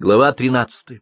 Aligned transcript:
Глава 0.00 0.32
13. 0.32 1.00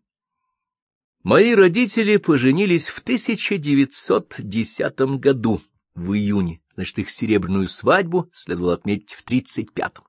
Мои 1.22 1.54
родители 1.54 2.16
поженились 2.16 2.88
в 2.88 3.00
1910 3.00 5.00
году, 5.20 5.60
в 5.94 6.14
июне. 6.14 6.62
Значит, 6.76 7.00
их 7.00 7.10
серебряную 7.10 7.68
свадьбу 7.68 8.30
следовало 8.32 8.72
отметить 8.72 9.12
в 9.12 9.22
35-м. 9.26 10.02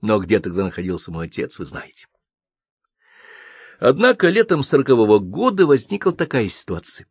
Но 0.00 0.18
где 0.20 0.40
тогда 0.40 0.64
находился 0.64 1.12
мой 1.12 1.26
отец, 1.26 1.58
вы 1.58 1.66
знаете. 1.66 2.06
Однако 3.78 4.30
летом 4.30 4.62
сорокового 4.62 5.18
года 5.18 5.66
возникла 5.66 6.12
такая 6.12 6.48
ситуация. 6.48 7.06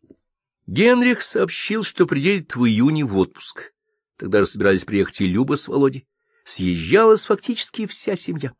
Генрих 0.65 1.21
сообщил, 1.21 1.83
что 1.83 2.07
приедет 2.07 2.55
в 2.55 2.65
июне 2.65 3.05
в 3.05 3.15
отпуск. 3.19 3.71
Тогда 4.15 4.39
же 4.39 4.47
собирались 4.47 4.83
приехать 4.83 5.21
и 5.21 5.27
Люба 5.27 5.57
с 5.57 5.67
Володей. 5.67 6.07
Съезжалась 6.43 7.25
фактически 7.25 7.85
вся 7.85 8.15
семья 8.15 8.55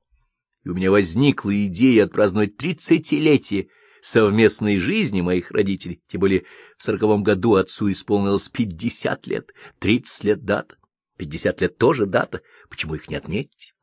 у 0.68 0.74
меня 0.74 0.92
возникла 0.92 1.66
идея 1.66 2.06
отпраздновать 2.06 2.58
тридцатилетие 2.58 3.70
совместной 4.02 4.80
жизни 4.80 5.22
моих 5.22 5.52
родителей, 5.52 6.02
тем 6.08 6.22
более 6.22 6.46
в 6.78 6.84
сороковом 6.84 7.24
году 7.24 7.56
отцу 7.56 7.92
исполнилось 7.92 8.50
пятьдесят 8.50 9.28
лет, 9.28 9.54
тридцать 9.80 10.24
лет 10.24 10.46
дата, 10.46 10.78
пятьдесят 11.18 11.62
лет 11.62 11.78
тоже 11.78 12.06
дата, 12.06 12.42
почему 12.70 12.96
их 12.96 13.10
не 13.10 13.16
отметить? 13.16 13.74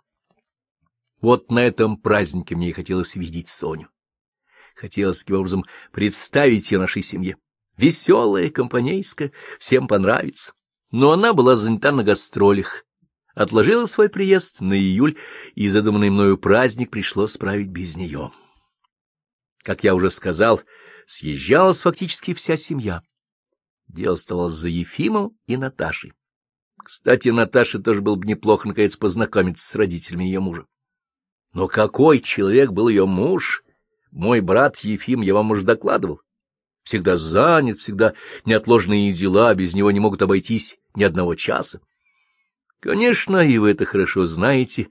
Вот 1.20 1.50
на 1.50 1.60
этом 1.60 1.96
празднике 1.96 2.54
мне 2.54 2.70
и 2.70 2.72
хотелось 2.72 3.16
видеть 3.16 3.48
Соню. 3.48 3.88
Хотелось 4.74 5.20
таким 5.20 5.36
образом 5.36 5.64
представить 5.92 6.70
ее 6.70 6.78
нашей 6.78 7.02
семье. 7.02 7.36
Веселая, 7.76 8.50
компанейская, 8.50 9.32
всем 9.58 9.88
понравится. 9.88 10.52
Но 10.90 11.12
она 11.12 11.32
была 11.32 11.56
занята 11.56 11.92
на 11.92 12.04
гастролях, 12.04 12.84
отложила 13.34 13.86
свой 13.86 14.08
приезд 14.08 14.60
на 14.60 14.74
июль, 14.74 15.16
и 15.54 15.68
задуманный 15.68 16.10
мною 16.10 16.38
праздник 16.38 16.90
пришлось 16.90 17.32
справить 17.32 17.68
без 17.68 17.96
нее. 17.96 18.32
Как 19.62 19.84
я 19.84 19.94
уже 19.94 20.10
сказал, 20.10 20.62
съезжалась 21.06 21.80
фактически 21.80 22.34
вся 22.34 22.56
семья. 22.56 23.02
Дело 23.88 24.14
оставалось 24.14 24.54
за 24.54 24.68
Ефимом 24.68 25.36
и 25.46 25.56
Наташей. 25.56 26.12
Кстати, 26.82 27.28
Наташе 27.30 27.78
тоже 27.78 28.02
было 28.02 28.16
бы 28.16 28.26
неплохо, 28.26 28.68
наконец, 28.68 28.96
познакомиться 28.96 29.68
с 29.68 29.74
родителями 29.74 30.24
ее 30.24 30.40
мужа. 30.40 30.66
Но 31.54 31.68
какой 31.68 32.20
человек 32.20 32.72
был 32.72 32.88
ее 32.88 33.06
муж? 33.06 33.62
Мой 34.10 34.40
брат 34.40 34.78
Ефим, 34.78 35.22
я 35.22 35.34
вам 35.34 35.50
уже 35.52 35.64
докладывал. 35.64 36.20
Всегда 36.82 37.16
занят, 37.16 37.78
всегда 37.78 38.12
неотложные 38.44 39.12
дела, 39.12 39.54
без 39.54 39.74
него 39.74 39.90
не 39.90 40.00
могут 40.00 40.20
обойтись 40.20 40.76
ни 40.94 41.02
одного 41.02 41.34
часа. 41.34 41.80
Конечно, 42.84 43.38
и 43.38 43.56
вы 43.56 43.70
это 43.70 43.86
хорошо 43.86 44.26
знаете, 44.26 44.88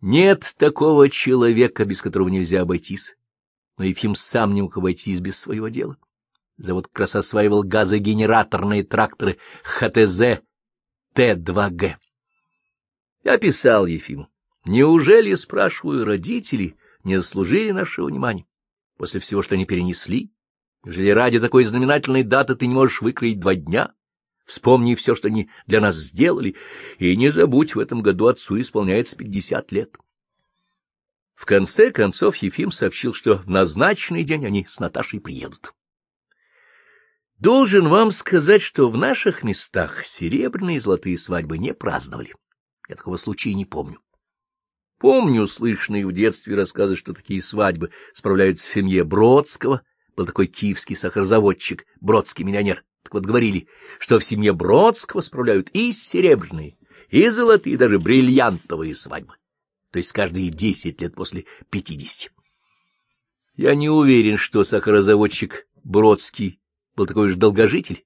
нет 0.00 0.52
такого 0.58 1.08
человека, 1.08 1.84
без 1.84 2.02
которого 2.02 2.28
нельзя 2.28 2.62
обойтись. 2.62 3.14
Но 3.78 3.84
Ефим 3.84 4.16
сам 4.16 4.52
не 4.52 4.62
мог 4.62 4.76
обойтись 4.76 5.20
без 5.20 5.38
своего 5.38 5.68
дела. 5.68 5.96
Завод 6.56 6.88
как 6.88 6.98
раз 6.98 7.14
осваивал 7.14 7.62
газогенераторные 7.62 8.82
тракторы 8.82 9.38
ХТЗ 9.62 10.40
Т-2Г. 11.14 11.94
Я 13.22 13.38
писал 13.38 13.86
Ефиму. 13.86 14.28
Неужели, 14.64 15.32
спрашиваю, 15.34 16.04
родители 16.04 16.74
не 17.04 17.14
заслужили 17.14 17.70
нашего 17.70 18.08
внимания? 18.08 18.46
После 18.96 19.20
всего, 19.20 19.42
что 19.42 19.54
они 19.54 19.66
перенесли? 19.66 20.32
Неужели 20.82 21.10
ради 21.10 21.38
такой 21.38 21.62
знаменательной 21.62 22.24
даты 22.24 22.56
ты 22.56 22.66
не 22.66 22.74
можешь 22.74 23.02
выкроить 23.02 23.38
два 23.38 23.54
дня? 23.54 23.92
Вспомни 24.46 24.94
все, 24.94 25.16
что 25.16 25.26
они 25.26 25.50
для 25.66 25.80
нас 25.80 25.96
сделали, 25.96 26.54
и 26.98 27.16
не 27.16 27.30
забудь, 27.30 27.74
в 27.74 27.80
этом 27.80 28.00
году 28.00 28.28
отцу 28.28 28.60
исполняется 28.60 29.16
пятьдесят 29.16 29.72
лет. 29.72 29.96
В 31.34 31.44
конце 31.44 31.90
концов 31.90 32.36
Ефим 32.36 32.70
сообщил, 32.70 33.12
что 33.12 33.38
в 33.38 33.50
назначенный 33.50 34.22
день 34.22 34.46
они 34.46 34.64
с 34.66 34.78
Наташей 34.78 35.20
приедут. 35.20 35.74
Должен 37.38 37.88
вам 37.88 38.12
сказать, 38.12 38.62
что 38.62 38.88
в 38.88 38.96
наших 38.96 39.42
местах 39.42 40.06
серебряные 40.06 40.76
и 40.76 40.80
золотые 40.80 41.18
свадьбы 41.18 41.58
не 41.58 41.74
праздновали. 41.74 42.32
Я 42.88 42.94
такого 42.94 43.16
случая 43.16 43.52
не 43.52 43.66
помню. 43.66 43.98
Помню 44.98 45.46
слышные 45.46 46.06
в 46.06 46.12
детстве 46.12 46.54
рассказы, 46.54 46.96
что 46.96 47.12
такие 47.12 47.42
свадьбы 47.42 47.90
справляются 48.14 48.66
в 48.66 48.72
семье 48.72 49.04
Бродского, 49.04 49.82
был 50.16 50.24
такой 50.24 50.46
киевский 50.46 50.96
сахарозаводчик, 50.96 51.84
бродский 52.00 52.44
миллионер. 52.44 52.85
Так 53.06 53.14
вот 53.14 53.24
говорили, 53.24 53.68
что 54.00 54.18
в 54.18 54.24
семье 54.24 54.52
Бродского 54.52 55.20
справляют 55.20 55.70
и 55.72 55.92
серебряные, 55.92 56.76
и 57.08 57.28
золотые, 57.28 57.74
и 57.74 57.76
даже 57.76 58.00
бриллиантовые 58.00 58.96
свадьбы. 58.96 59.34
То 59.92 59.98
есть 60.00 60.10
каждые 60.10 60.50
десять 60.50 61.00
лет 61.00 61.14
после 61.14 61.44
пятидесяти. 61.70 62.30
Я 63.54 63.76
не 63.76 63.88
уверен, 63.88 64.38
что 64.38 64.64
сахарозаводчик 64.64 65.68
Бродский 65.84 66.58
был 66.96 67.06
такой 67.06 67.28
же 67.28 67.36
долгожитель, 67.36 68.04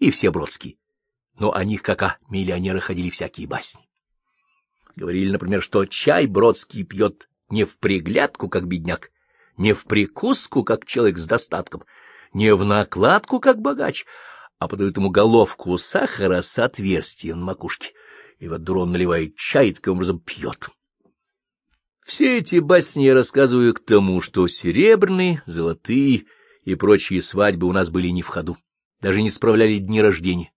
и 0.00 0.10
все 0.10 0.32
Бродские. 0.32 0.74
Но 1.38 1.54
о 1.54 1.62
них, 1.62 1.82
как 1.82 2.02
о 2.02 2.18
миллионерах, 2.28 2.82
ходили 2.82 3.10
всякие 3.10 3.46
басни. 3.46 3.88
Говорили, 4.96 5.30
например, 5.30 5.62
что 5.62 5.84
чай 5.84 6.26
Бродский 6.26 6.82
пьет 6.82 7.28
не 7.48 7.62
в 7.62 7.78
приглядку, 7.78 8.48
как 8.48 8.66
бедняк, 8.66 9.12
не 9.56 9.72
в 9.72 9.84
прикуску, 9.84 10.64
как 10.64 10.84
человек 10.84 11.18
с 11.18 11.26
достатком, 11.26 11.84
не 12.34 12.54
в 12.54 12.64
накладку, 12.64 13.40
как 13.40 13.60
богач, 13.60 14.04
а 14.62 14.68
подают 14.68 14.96
ему 14.96 15.10
головку 15.10 15.76
сахара 15.76 16.40
с 16.40 16.58
отверстием 16.58 17.40
на 17.40 17.46
макушке, 17.46 17.92
и 18.38 18.48
вот 18.48 18.62
дурон 18.62 18.92
наливает 18.92 19.34
чай 19.36 19.68
и 19.68 19.72
таким 19.72 19.94
образом 19.94 20.20
пьет. 20.20 20.68
Все 22.04 22.38
эти 22.38 22.60
басни 22.60 23.04
я 23.04 23.14
рассказываю 23.14 23.74
к 23.74 23.84
тому, 23.84 24.20
что 24.20 24.46
серебряные, 24.46 25.42
золотые 25.46 26.26
и 26.64 26.74
прочие 26.76 27.22
свадьбы 27.22 27.66
у 27.66 27.72
нас 27.72 27.90
были 27.90 28.08
не 28.08 28.22
в 28.22 28.28
ходу, 28.28 28.56
даже 29.00 29.22
не 29.22 29.30
справляли 29.30 29.78
дни 29.78 30.00
рождения. 30.00 30.52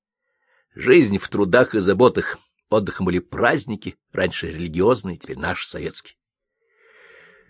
Жизнь 0.75 1.17
в 1.17 1.27
трудах 1.29 1.73
и 1.73 1.79
заботах, 1.79 2.37
отдыхом 2.69 3.07
были 3.07 3.19
праздники, 3.19 3.95
раньше 4.11 4.47
религиозные, 4.47 5.17
теперь 5.17 5.39
наши 5.39 5.67
советские. 5.67 6.15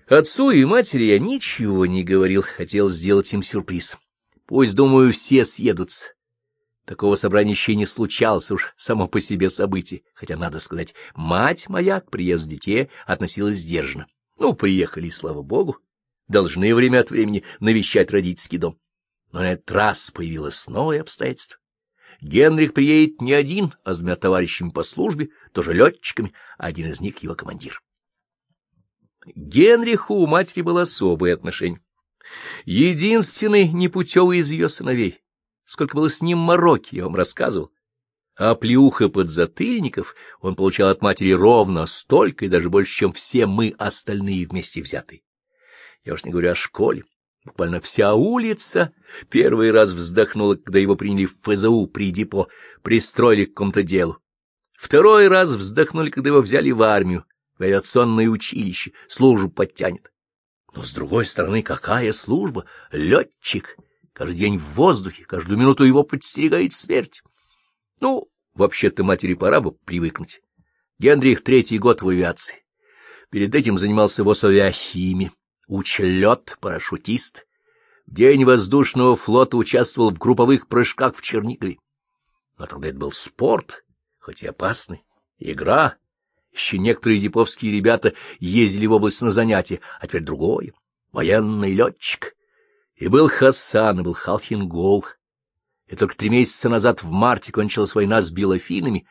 Отцу 0.08 0.52
и 0.52 0.64
матери 0.64 1.04
я 1.06 1.20
ничего 1.20 1.86
не 1.86 2.04
говорил, 2.04 2.44
хотел 2.44 2.88
сделать 2.88 3.34
им 3.34 3.42
сюрприз. 3.42 3.98
Пусть, 4.46 4.76
думаю, 4.76 5.12
все 5.12 5.44
съедутся. 5.44 6.15
Такого 6.86 7.16
собрания 7.16 7.52
еще 7.52 7.76
не 7.76 7.88
случалось 7.88 8.52
уж 8.52 8.74
само 8.78 9.08
по 9.08 9.20
себе 9.20 9.50
событие, 9.50 10.04
хотя, 10.14 10.38
надо 10.38 10.60
сказать, 10.60 10.94
мать 11.16 11.68
моя 11.68 12.00
к 12.00 12.12
приезду 12.12 12.48
детей 12.48 12.90
относилась 13.08 13.58
сдержанно. 13.58 14.08
Ну, 14.38 14.54
приехали, 14.54 15.10
слава 15.10 15.42
богу, 15.42 15.80
должны 16.28 16.76
время 16.76 17.00
от 17.00 17.10
времени 17.10 17.44
навещать 17.60 18.12
родительский 18.12 18.60
дом. 18.60 18.80
Но 19.32 19.40
на 19.40 19.54
этот 19.54 19.72
раз 19.72 20.12
появилось 20.12 20.68
новое 20.68 21.02
обстоятельство. 21.02 21.58
Генрих 22.22 22.74
приедет 22.74 23.20
не 23.20 23.34
один, 23.34 23.74
а 23.84 23.94
с 23.94 23.98
двумя 23.98 24.16
товарищами 24.16 24.70
по 24.70 24.84
службе, 24.84 25.30
тоже 25.54 25.74
летчиками, 25.74 26.34
а 26.58 26.68
один 26.68 26.88
из 26.88 27.02
них 27.02 27.18
его 27.24 27.34
командир. 27.34 27.82
Генриху 29.26 30.14
у 30.14 30.28
матери 30.28 30.62
было 30.62 30.84
особое 30.84 31.34
отношение. 31.34 31.82
Единственный 32.64 33.68
непутевый 33.68 34.40
из 34.40 34.52
ее 34.52 34.70
сыновей, 34.70 35.20
Сколько 35.66 35.96
было 35.96 36.10
с 36.10 36.22
ним 36.22 36.38
мороки, 36.38 36.96
я 36.96 37.04
вам 37.04 37.16
рассказывал. 37.16 37.72
А 38.38 38.54
плюха 38.56 39.10
подзатыльников 39.10 40.16
он 40.42 40.56
получал 40.56 40.90
от 40.90 41.02
матери 41.02 41.32
ровно 41.32 41.86
столько 41.86 42.46
и 42.46 42.50
даже 42.50 42.70
больше, 42.70 42.94
чем 42.94 43.12
все 43.14 43.46
мы 43.46 43.74
остальные 43.78 44.48
вместе 44.48 44.82
взятые. 44.82 45.22
Я 46.04 46.14
уж 46.14 46.24
не 46.24 46.32
говорю 46.32 46.52
о 46.52 46.56
школе. 46.56 47.04
Буквально 47.46 47.80
вся 47.80 48.14
улица 48.14 48.94
первый 49.30 49.72
раз 49.72 49.92
вздохнула, 49.92 50.56
когда 50.56 50.80
его 50.80 50.96
приняли 50.96 51.26
в 51.26 51.36
ФЗУ 51.42 51.88
при 51.88 52.12
депо, 52.12 52.48
пристроили 52.82 53.46
к 53.46 53.50
какому-то 53.50 53.84
делу. 53.84 54.18
Второй 54.74 55.28
раз 55.28 55.52
вздохнули, 55.52 56.10
когда 56.10 56.30
его 56.30 56.42
взяли 56.42 56.72
в 56.72 56.82
армию, 56.82 57.26
в 57.58 57.64
авиационное 57.64 58.28
училище, 58.28 58.92
службу 59.08 59.50
подтянет. 59.50 60.12
Но, 60.76 60.84
с 60.84 60.92
другой 60.92 61.26
стороны, 61.26 61.64
какая 61.64 62.12
служба? 62.12 62.66
Летчик! 62.92 63.78
Каждый 64.16 64.38
день 64.38 64.58
в 64.58 64.64
воздухе, 64.76 65.26
каждую 65.26 65.60
минуту 65.60 65.84
его 65.84 66.04
подстерегает 66.04 66.74
смерть. 66.74 67.22
Ну, 68.00 68.30
вообще-то 68.54 69.04
матери 69.04 69.34
пора 69.34 69.60
бы 69.60 69.74
привыкнуть. 69.74 70.40
Генрих 71.00 71.44
третий 71.44 71.78
год 71.78 72.02
в 72.02 72.08
авиации. 72.08 72.64
Перед 73.30 73.54
этим 73.54 73.78
занимался 73.78 74.24
в 74.24 74.30
авиахиме, 74.30 75.34
учлет, 75.68 76.58
парашютист. 76.62 77.46
В 78.08 78.14
день 78.14 78.46
воздушного 78.46 79.18
флота 79.18 79.58
участвовал 79.58 80.12
в 80.12 80.18
групповых 80.18 80.70
прыжках 80.70 81.14
в 81.18 81.22
Чернигове. 81.22 81.78
Но 82.58 82.68
тогда 82.68 82.88
это 82.88 82.98
был 82.98 83.12
спорт, 83.12 83.84
хоть 84.18 84.44
и 84.44 84.48
опасный, 84.48 85.04
игра. 85.40 85.98
Еще 86.54 86.78
некоторые 86.78 87.20
деповские 87.20 87.74
ребята 87.74 88.14
ездили 88.40 88.86
в 88.86 88.94
область 88.94 89.22
на 89.22 89.32
занятия, 89.32 89.82
а 90.00 90.08
теперь 90.08 90.24
другое— 90.24 90.72
военный 91.12 91.74
летчик. 91.74 92.34
И 92.96 93.08
был 93.10 93.28
Хасан, 93.28 94.00
и 94.00 94.04
был 94.04 94.14
Халхингол. 94.14 95.06
И 95.88 95.96
только 95.96 96.16
три 96.16 96.30
месяца 96.30 96.70
назад 96.70 97.04
в 97.04 97.12
марте 97.12 97.52
кончилась 97.52 97.94
война 97.94 98.22
с 98.22 98.32
белофинами, 98.32 99.06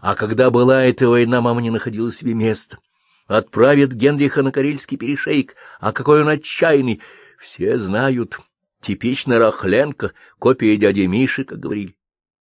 а 0.00 0.14
когда 0.14 0.50
была 0.50 0.82
эта 0.82 1.08
война, 1.08 1.40
мама 1.40 1.60
не 1.60 1.70
находила 1.70 2.10
себе 2.10 2.34
места. 2.34 2.78
отправит 3.26 3.92
Генриха 3.92 4.42
на 4.42 4.50
Карельский 4.50 4.96
перешейк, 4.96 5.54
а 5.78 5.92
какой 5.92 6.22
он 6.22 6.28
отчаянный, 6.28 7.00
все 7.38 7.78
знают. 7.78 8.40
Типично 8.80 9.38
Рахленко, 9.38 10.12
копия 10.38 10.76
дяди 10.76 11.02
Миши, 11.02 11.44
как 11.44 11.60
говорили. 11.60 11.96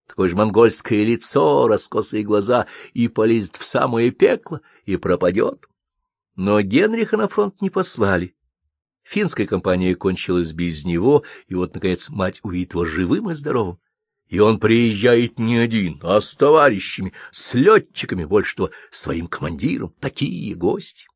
Такое 0.06 0.28
же 0.30 0.36
монгольское 0.36 1.04
лицо, 1.04 1.68
раскосые 1.68 2.22
глаза, 2.22 2.66
и 2.94 3.08
полезет 3.08 3.56
в 3.56 3.66
самое 3.66 4.10
пекло, 4.10 4.60
и 4.86 4.96
пропадет. 4.96 5.66
Но 6.36 6.60
Генриха 6.62 7.16
на 7.16 7.28
фронт 7.28 7.60
не 7.60 7.68
послали. 7.68 8.34
Финская 9.08 9.46
компания 9.46 9.94
кончилась 9.94 10.52
без 10.52 10.84
него, 10.84 11.24
и 11.46 11.54
вот, 11.54 11.74
наконец, 11.74 12.10
мать 12.10 12.40
увидит 12.42 12.74
его 12.74 12.84
живым 12.84 13.30
и 13.30 13.34
здоровым. 13.34 13.80
И 14.26 14.38
он 14.38 14.60
приезжает 14.60 15.38
не 15.38 15.56
один, 15.56 15.98
а 16.02 16.20
с 16.20 16.34
товарищами, 16.34 17.14
с 17.32 17.54
летчиками, 17.54 18.26
больше 18.26 18.56
того, 18.56 18.70
своим 18.90 19.26
командиром. 19.26 19.94
Такие 19.98 20.54
гости. 20.54 21.06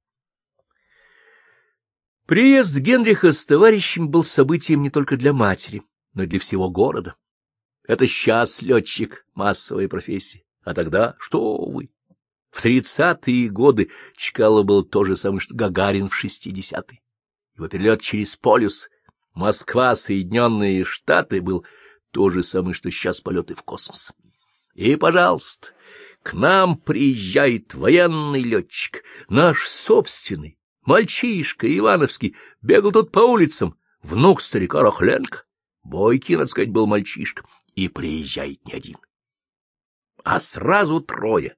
Приезд 2.25 2.75
Генриха 2.79 3.31
с 3.31 3.45
товарищем 3.45 4.09
был 4.09 4.25
событием 4.25 4.81
не 4.81 4.89
только 4.89 5.19
для 5.19 5.35
матери, 5.35 5.83
но 6.15 6.23
и 6.23 6.27
для 6.27 6.41
всего 6.41 6.71
города. 6.71 7.17
Это 7.87 8.07
сейчас 8.07 8.63
летчик, 8.63 9.27
массовая 9.35 9.89
профессия. 9.89 10.45
А 10.65 10.73
тогда 10.73 11.15
что 11.19 11.63
вы? 11.67 11.91
В 12.51 12.63
тридцатые 12.63 13.51
годы 13.51 13.91
Чкалов 14.17 14.65
был 14.65 14.83
то 14.83 15.05
же 15.05 15.15
самое, 15.15 15.41
что 15.41 15.55
Гагарин 15.55 16.09
в 16.09 16.15
шестидесятые. 16.15 17.02
Его 17.57 17.69
перелет 17.69 18.01
через 18.01 18.37
полюс 18.37 18.89
Москва, 19.35 19.95
Соединенные 19.95 20.85
Штаты 20.85 21.41
был 21.41 21.65
то 22.11 22.31
же 22.31 22.43
самое, 22.43 22.75
что 22.75 22.91
сейчас 22.91 23.21
полеты 23.21 23.55
в 23.55 23.63
космос. 23.63 24.13
И, 24.75 24.97
пожалуйста, 24.97 25.71
к 26.23 26.35
нам 26.35 26.77
приезжает 26.77 27.75
военный 27.75 28.43
летчик, 28.43 29.03
наш 29.29 29.69
собственный, 29.69 30.59
мальчишка 30.83 31.67
Ивановский, 31.79 32.37
бегал 32.61 32.93
тут 32.93 33.13
по 33.13 33.21
улицам, 33.21 33.79
внук 34.03 34.41
старика 34.41 34.83
Рохленко. 34.83 35.45
Бойкий, 35.83 36.37
надо 36.37 36.49
сказать, 36.49 36.71
был 36.71 36.87
мальчишка, 36.87 37.45
и 37.75 37.89
приезжает 37.89 38.65
не 38.67 38.75
один. 38.75 38.97
А 40.23 40.39
сразу 40.39 41.01
трое, 41.01 41.57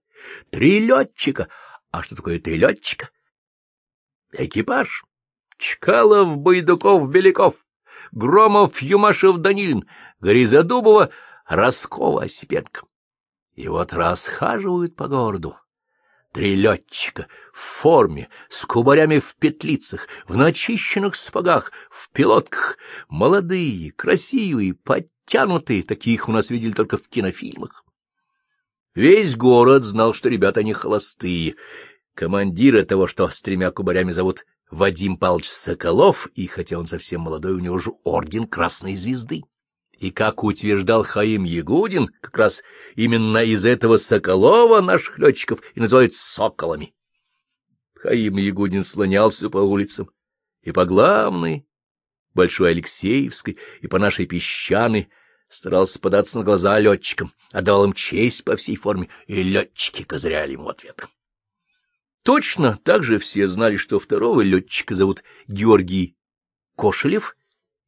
три 0.50 0.80
летчика. 0.80 1.48
А 1.90 2.02
что 2.02 2.16
такое 2.16 2.38
три 2.38 2.56
летчика? 2.56 3.10
Экипаж. 4.32 5.04
Чкалов, 5.58 6.36
Байдуков, 6.38 7.08
Беляков. 7.10 7.54
Громов, 8.12 8.80
Юмашев, 8.80 9.38
Данилин, 9.38 9.88
Гризодубова, 10.20 11.10
Роскова, 11.46 12.22
Осипенко. 12.22 12.82
И 13.54 13.68
вот 13.68 13.92
расхаживают 13.92 14.96
по 14.96 15.08
городу. 15.08 15.56
Три 16.32 16.56
летчика 16.56 17.28
в 17.52 17.58
форме, 17.60 18.28
с 18.48 18.64
кубарями 18.64 19.20
в 19.20 19.36
петлицах, 19.36 20.08
в 20.26 20.36
начищенных 20.36 21.14
сапогах, 21.14 21.70
в 21.90 22.10
пилотках, 22.10 22.76
молодые, 23.08 23.92
красивые, 23.92 24.74
подтянутые, 24.74 25.84
таких 25.84 26.28
у 26.28 26.32
нас 26.32 26.50
видели 26.50 26.72
только 26.72 26.98
в 26.98 27.08
кинофильмах. 27.08 27.84
Весь 28.96 29.36
город 29.36 29.84
знал, 29.84 30.14
что 30.14 30.28
ребята 30.28 30.62
не 30.64 30.72
холостые. 30.72 31.54
Командира 32.14 32.82
того, 32.82 33.06
что 33.06 33.28
с 33.28 33.40
тремя 33.40 33.70
кубарями 33.70 34.12
зовут 34.12 34.44
Вадим 34.70 35.16
Павлович 35.16 35.48
Соколов, 35.48 36.26
и 36.34 36.46
хотя 36.46 36.78
он 36.78 36.86
совсем 36.86 37.22
молодой, 37.22 37.52
у 37.52 37.60
него 37.60 37.78
же 37.78 37.92
орден 38.02 38.46
Красной 38.46 38.96
Звезды. 38.96 39.42
И, 39.98 40.10
как 40.10 40.42
утверждал 40.42 41.04
Хаим 41.04 41.44
Ягудин, 41.44 42.08
как 42.20 42.36
раз 42.36 42.62
именно 42.96 43.38
из 43.44 43.64
этого 43.64 43.96
Соколова 43.96 44.80
наших 44.80 45.18
летчиков 45.18 45.60
и 45.74 45.80
называют 45.80 46.14
соколами. 46.14 46.94
Хаим 47.94 48.36
Ягудин 48.36 48.84
слонялся 48.84 49.48
по 49.48 49.58
улицам 49.58 50.10
и 50.62 50.72
по 50.72 50.84
главной, 50.84 51.66
Большой 52.34 52.72
Алексеевской, 52.72 53.58
и 53.80 53.86
по 53.86 53.98
нашей 54.00 54.26
песчаной, 54.26 55.08
старался 55.48 56.00
податься 56.00 56.38
на 56.38 56.44
глаза 56.44 56.78
летчикам, 56.80 57.32
отдавал 57.52 57.84
им 57.84 57.92
честь 57.92 58.42
по 58.42 58.56
всей 58.56 58.74
форме, 58.74 59.08
и 59.28 59.42
летчики 59.42 60.02
козыряли 60.02 60.52
ему 60.52 60.68
ответ. 60.68 61.06
Точно 62.24 62.78
так 62.82 63.02
же 63.04 63.18
все 63.18 63.46
знали, 63.46 63.76
что 63.76 63.98
второго 63.98 64.40
летчика 64.40 64.94
зовут 64.94 65.22
Георгий 65.46 66.16
Кошелев, 66.74 67.36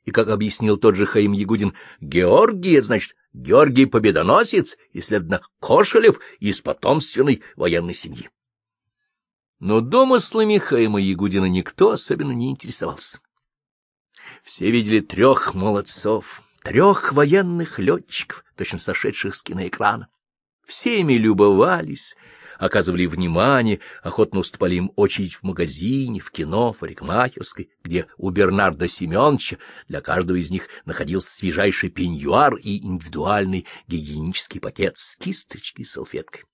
и, 0.04 0.10
как 0.10 0.28
объяснил 0.28 0.76
тот 0.76 0.94
же 0.94 1.06
Хаим 1.06 1.32
Ягудин, 1.32 1.72
Георгий— 2.00 2.78
значит 2.82 3.16
Георгий 3.32 3.86
Победоносец, 3.86 4.76
и, 4.92 5.00
следовательно, 5.00 5.40
Кошелев 5.58 6.20
из 6.38 6.60
потомственной 6.60 7.42
военной 7.56 7.94
семьи. 7.94 8.28
Но 9.58 9.80
домыслами 9.80 10.58
Хаима 10.58 11.00
Ягудина 11.00 11.46
никто 11.46 11.90
особенно 11.90 12.32
не 12.32 12.50
интересовался. 12.50 13.20
Все 14.44 14.70
видели 14.70 15.00
трех 15.00 15.54
молодцов, 15.54 16.42
трех 16.62 17.14
военных 17.14 17.78
летчиков, 17.78 18.44
точно 18.54 18.78
сошедших 18.80 19.34
с 19.34 19.42
киноэкрана. 19.42 20.08
Всеми 20.66 21.14
любовались, 21.14 22.16
оказывали 22.58 23.06
внимание, 23.06 23.80
охотно 24.02 24.40
уступали 24.40 24.76
им 24.76 24.92
очередь 24.96 25.34
в 25.34 25.42
магазине, 25.42 26.20
в 26.20 26.30
кино, 26.30 26.72
в 26.72 26.78
парикмахерской, 26.78 27.70
где 27.82 28.06
у 28.16 28.30
Бернарда 28.30 28.88
Семеновича 28.88 29.58
для 29.88 30.00
каждого 30.00 30.36
из 30.36 30.50
них 30.50 30.68
находился 30.84 31.30
свежайший 31.30 31.90
пеньюар 31.90 32.56
и 32.56 32.78
индивидуальный 32.78 33.66
гигиенический 33.86 34.60
пакет 34.60 34.98
с 34.98 35.16
кисточкой 35.16 35.82
и 35.82 35.86
салфеткой. 35.86 36.44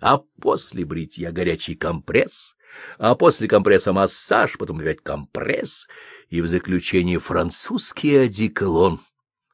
А 0.00 0.18
после 0.40 0.84
бритья 0.84 1.30
горячий 1.30 1.74
компресс, 1.74 2.56
а 2.98 3.14
после 3.14 3.48
компресса 3.48 3.92
массаж, 3.92 4.56
потом 4.58 4.78
опять 4.78 5.02
компресс, 5.02 5.88
и 6.28 6.40
в 6.40 6.46
заключение 6.46 7.18
французский 7.18 8.16
одеколон, 8.16 9.00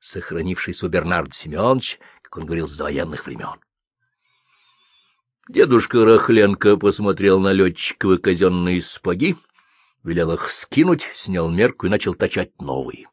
сохранившийся 0.00 0.86
у 0.86 0.88
Бернарда 0.88 1.34
Семеновича, 1.34 1.98
как 2.22 2.36
он 2.38 2.46
говорил, 2.46 2.68
с 2.68 2.76
довоенных 2.76 3.26
времен. 3.26 3.56
Дедушка 5.48 6.04
Рахленко 6.04 6.76
посмотрел 6.76 7.38
на 7.38 7.52
летчиковы 7.52 8.18
казенные 8.18 8.82
спаги, 8.82 9.36
велел 10.02 10.32
их 10.32 10.50
скинуть, 10.50 11.06
снял 11.14 11.48
мерку 11.48 11.86
и 11.86 11.88
начал 11.88 12.14
точать 12.14 12.60
новые. 12.60 13.08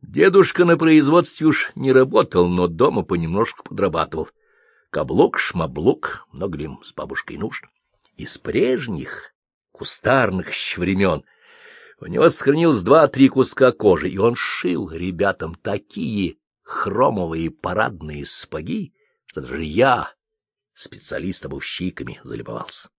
Дедушка 0.00 0.64
на 0.64 0.76
производстве 0.76 1.48
уж 1.48 1.72
не 1.74 1.90
работал, 1.90 2.46
но 2.46 2.68
дома 2.68 3.02
понемножку 3.02 3.64
подрабатывал. 3.64 4.28
Каблук, 4.90 5.40
шмаблук, 5.40 6.28
много 6.30 6.56
ли 6.56 6.70
с 6.84 6.92
бабушкой 6.92 7.38
нужно. 7.38 7.68
Из 8.16 8.38
прежних, 8.38 9.34
кустарных 9.72 10.48
времен 10.76 11.24
у 11.98 12.06
него 12.06 12.28
сохранилось 12.28 12.82
два-три 12.82 13.28
куска 13.28 13.72
кожи, 13.72 14.08
и 14.08 14.18
он 14.18 14.36
шил 14.36 14.92
ребятам 14.92 15.56
такие 15.56 16.36
хромовые 16.62 17.50
парадные 17.50 18.24
спаги, 18.24 18.94
что 19.26 19.40
даже 19.40 19.64
я 19.64 20.15
специалист-обувщиками 20.76 22.20
залюбовался. 22.22 22.90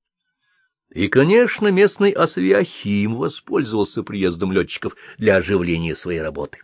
И, 0.90 1.08
конечно, 1.08 1.68
местный 1.68 2.12
Асавиахим 2.12 3.16
воспользовался 3.16 4.04
приездом 4.04 4.52
летчиков 4.52 4.96
для 5.18 5.38
оживления 5.38 5.96
своей 5.96 6.22
работы. 6.22 6.64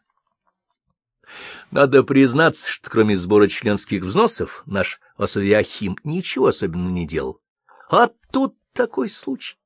Надо 1.71 2.03
признаться, 2.03 2.69
что 2.69 2.89
кроме 2.89 3.17
сбора 3.17 3.47
членских 3.47 4.03
взносов 4.03 4.63
наш 4.65 4.99
Асавиахим 5.17 5.97
ничего 6.03 6.47
особенного 6.47 6.91
не 6.91 7.07
делал. 7.07 7.41
А 7.89 8.09
тут 8.31 8.55
такой 8.73 9.09
случай. 9.09 9.57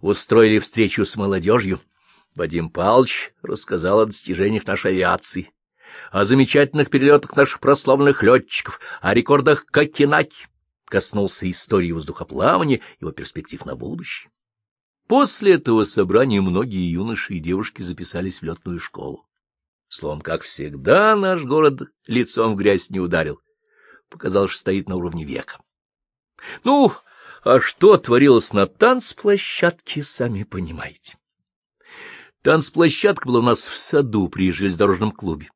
Устроили 0.00 0.58
встречу 0.58 1.04
с 1.04 1.16
молодежью. 1.16 1.80
Вадим 2.34 2.70
Павлович 2.70 3.32
рассказал 3.42 4.00
о 4.00 4.06
достижениях 4.06 4.66
нашей 4.66 4.92
авиации, 4.92 5.52
о 6.10 6.24
замечательных 6.24 6.88
перелетах 6.88 7.36
наших 7.36 7.60
прославленных 7.60 8.22
летчиков, 8.22 8.80
о 9.00 9.12
рекордах 9.12 9.66
Кокенаки 9.66 10.46
коснулся 10.92 11.50
истории 11.50 11.90
воздухоплавания, 11.90 12.82
его 13.00 13.12
перспектив 13.12 13.64
на 13.64 13.76
будущее. 13.76 14.30
После 15.08 15.54
этого 15.54 15.84
собрания 15.84 16.42
многие 16.42 16.86
юноши 16.92 17.32
и 17.32 17.38
девушки 17.40 17.80
записались 17.80 18.40
в 18.40 18.42
летную 18.42 18.78
школу. 18.78 19.26
Словом, 19.88 20.20
как 20.20 20.42
всегда, 20.42 21.16
наш 21.16 21.44
город 21.44 21.84
лицом 22.06 22.52
в 22.52 22.56
грязь 22.56 22.90
не 22.90 23.00
ударил. 23.00 23.40
Показал, 24.10 24.48
что 24.48 24.58
стоит 24.58 24.86
на 24.86 24.96
уровне 24.96 25.24
века. 25.24 25.62
Ну, 26.62 26.92
а 27.42 27.62
что 27.62 27.96
творилось 27.96 28.52
на 28.52 28.66
танцплощадке, 28.66 30.02
сами 30.02 30.42
понимаете. 30.42 31.16
Танцплощадка 32.42 33.28
была 33.28 33.38
у 33.38 33.44
нас 33.44 33.64
в 33.64 33.78
саду 33.78 34.28
при 34.28 34.52
железнодорожном 34.52 35.12
клубе. 35.12 35.48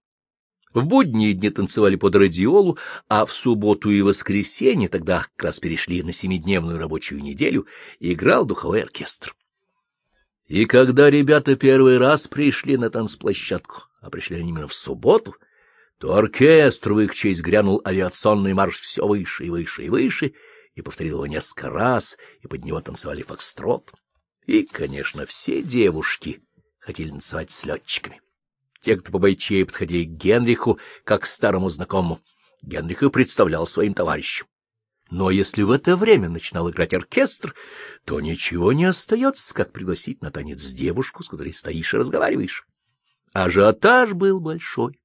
В 0.76 0.84
будние 0.84 1.32
дни 1.32 1.48
танцевали 1.48 1.96
под 1.96 2.16
радиолу, 2.16 2.76
а 3.08 3.24
в 3.24 3.32
субботу 3.32 3.88
и 3.88 4.02
воскресенье, 4.02 4.90
тогда 4.90 5.24
как 5.34 5.44
раз 5.44 5.58
перешли 5.58 6.02
на 6.02 6.12
семидневную 6.12 6.78
рабочую 6.78 7.22
неделю, 7.22 7.66
играл 7.98 8.44
духовой 8.44 8.82
оркестр. 8.82 9.34
И 10.48 10.66
когда 10.66 11.08
ребята 11.08 11.56
первый 11.56 11.96
раз 11.96 12.26
пришли 12.28 12.76
на 12.76 12.90
танцплощадку, 12.90 13.84
а 14.02 14.10
пришли 14.10 14.36
они 14.36 14.50
именно 14.50 14.68
в 14.68 14.74
субботу, 14.74 15.34
то 15.98 16.14
оркестр 16.14 16.92
в 16.92 17.00
их 17.00 17.14
честь 17.14 17.40
грянул 17.40 17.80
авиационный 17.82 18.52
марш 18.52 18.78
все 18.78 19.06
выше 19.06 19.46
и 19.46 19.48
выше 19.48 19.84
и 19.84 19.88
выше, 19.88 20.34
и 20.74 20.82
повторил 20.82 21.14
его 21.14 21.26
несколько 21.26 21.70
раз, 21.70 22.18
и 22.42 22.48
под 22.48 22.66
него 22.66 22.82
танцевали 22.82 23.22
фокстрот. 23.22 23.94
И, 24.44 24.64
конечно, 24.64 25.24
все 25.24 25.62
девушки 25.62 26.42
хотели 26.80 27.08
танцевать 27.08 27.50
с 27.50 27.64
летчиками. 27.64 28.20
Те, 28.80 28.96
кто 28.96 29.12
по 29.12 29.18
бойчей 29.18 29.64
подходили 29.64 30.04
к 30.04 30.10
Генриху, 30.10 30.78
как 31.04 31.22
к 31.22 31.26
старому 31.26 31.68
знакомому, 31.68 32.20
Генрих 32.62 33.02
и 33.02 33.10
представлял 33.10 33.66
своим 33.66 33.94
товарищам. 33.94 34.46
Но 35.10 35.30
если 35.30 35.62
в 35.62 35.70
это 35.70 35.96
время 35.96 36.28
начинал 36.28 36.68
играть 36.68 36.92
оркестр, 36.92 37.54
то 38.04 38.20
ничего 38.20 38.72
не 38.72 38.86
остается, 38.86 39.54
как 39.54 39.72
пригласить 39.72 40.20
на 40.20 40.30
танец 40.30 40.64
девушку, 40.70 41.22
с 41.22 41.28
которой 41.28 41.52
стоишь 41.52 41.94
и 41.94 41.96
разговариваешь. 41.96 42.66
Ажиотаж 43.32 44.14
был 44.14 44.40
большой. 44.40 45.00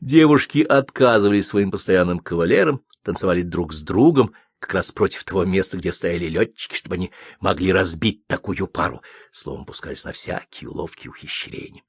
Девушки 0.00 0.62
отказывались 0.62 1.46
своим 1.46 1.70
постоянным 1.70 2.18
кавалерам, 2.18 2.82
танцевали 3.02 3.42
друг 3.42 3.72
с 3.72 3.82
другом, 3.82 4.34
как 4.58 4.74
раз 4.74 4.90
против 4.90 5.22
того 5.24 5.44
места, 5.44 5.76
где 5.76 5.92
стояли 5.92 6.24
летчики, 6.24 6.74
чтобы 6.74 6.96
они 6.96 7.12
могли 7.38 7.72
разбить 7.72 8.26
такую 8.26 8.66
пару. 8.66 9.02
Словом, 9.30 9.64
пускались 9.64 10.04
на 10.04 10.12
всякие 10.12 10.70
уловки 10.70 11.06
и 11.06 11.08
ухищрения. 11.08 11.82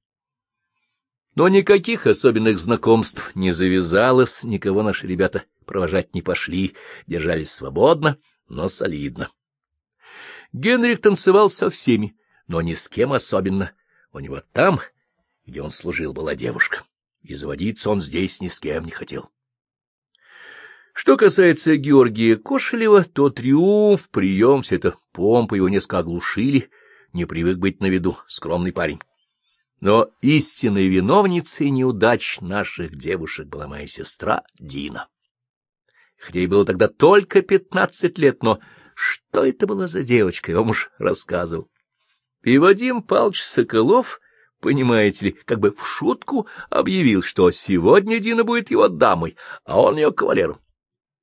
Но 1.36 1.50
никаких 1.50 2.08
особенных 2.08 2.60
знакомств 2.60 3.36
не 3.36 3.52
завязалось, 3.52 4.46
никого 4.46 4.84
наши 4.84 5.06
ребята 5.06 5.44
провожать 5.66 6.16
не 6.16 6.22
пошли, 6.22 6.76
держались 7.08 7.52
свободно, 7.52 8.18
но 8.48 8.70
солидно. 8.70 9.30
Генрих 10.54 11.02
танцевал 11.02 11.50
со 11.50 11.70
всеми, 11.70 12.16
но 12.48 12.62
ни 12.62 12.74
с 12.74 12.88
кем 12.88 13.12
особенно. 13.12 13.74
У 14.14 14.20
него 14.20 14.42
там, 14.54 14.80
где 15.46 15.62
он 15.62 15.72
служил, 15.72 16.14
была 16.14 16.36
девушка, 16.36 16.84
и 17.22 17.36
заводиться 17.36 17.90
он 17.90 18.00
здесь 18.00 18.40
ни 18.40 18.48
с 18.48 18.60
кем 18.60 18.86
не 18.86 18.92
хотел. 18.92 19.30
Что 20.94 21.18
касается 21.18 21.76
Георгия 21.76 22.38
Кошелева, 22.38 23.04
то 23.04 23.30
триумф, 23.30 24.10
прием, 24.10 24.62
все 24.62 24.76
это 24.76 24.96
помпа 25.12 25.56
его 25.56 25.68
несколько 25.68 26.00
оглушили, 26.00 26.70
не 27.12 27.26
привык 27.26 27.58
быть 27.58 27.82
на 27.82 27.88
виду, 27.88 28.18
скромный 28.30 28.72
парень. 28.72 29.02
Но 29.86 30.10
истинной 30.22 30.88
виновницей 30.88 31.70
неудач 31.70 32.42
наших 32.42 32.96
девушек 32.96 33.46
была 33.46 33.68
моя 33.68 33.86
сестра 33.86 34.42
Дина. 34.58 35.10
Хотя 36.18 36.40
ей 36.40 36.48
было 36.48 36.66
тогда 36.66 36.88
только 36.88 37.44
пятнадцать 37.44 38.18
лет, 38.18 38.42
но 38.42 38.60
что 38.96 39.46
это 39.46 39.68
была 39.68 39.86
за 39.86 40.02
девочка, 40.02 40.50
я 40.50 40.58
вам 40.58 40.72
уж 40.72 40.90
рассказывал. 40.98 41.70
И 42.42 42.58
Вадим 42.58 43.04
Павлович 43.04 43.44
Соколов, 43.44 44.22
понимаете 44.60 45.26
ли, 45.28 45.32
как 45.46 45.60
бы 45.60 45.72
в 45.72 45.86
шутку 45.86 46.48
объявил, 46.72 47.22
что 47.22 47.52
сегодня 47.52 48.18
Дина 48.18 48.44
будет 48.44 48.72
его 48.72 48.88
дамой, 48.88 49.38
а 49.66 49.80
он 49.80 49.98
ее 49.98 50.12
кавалером. 50.12 50.62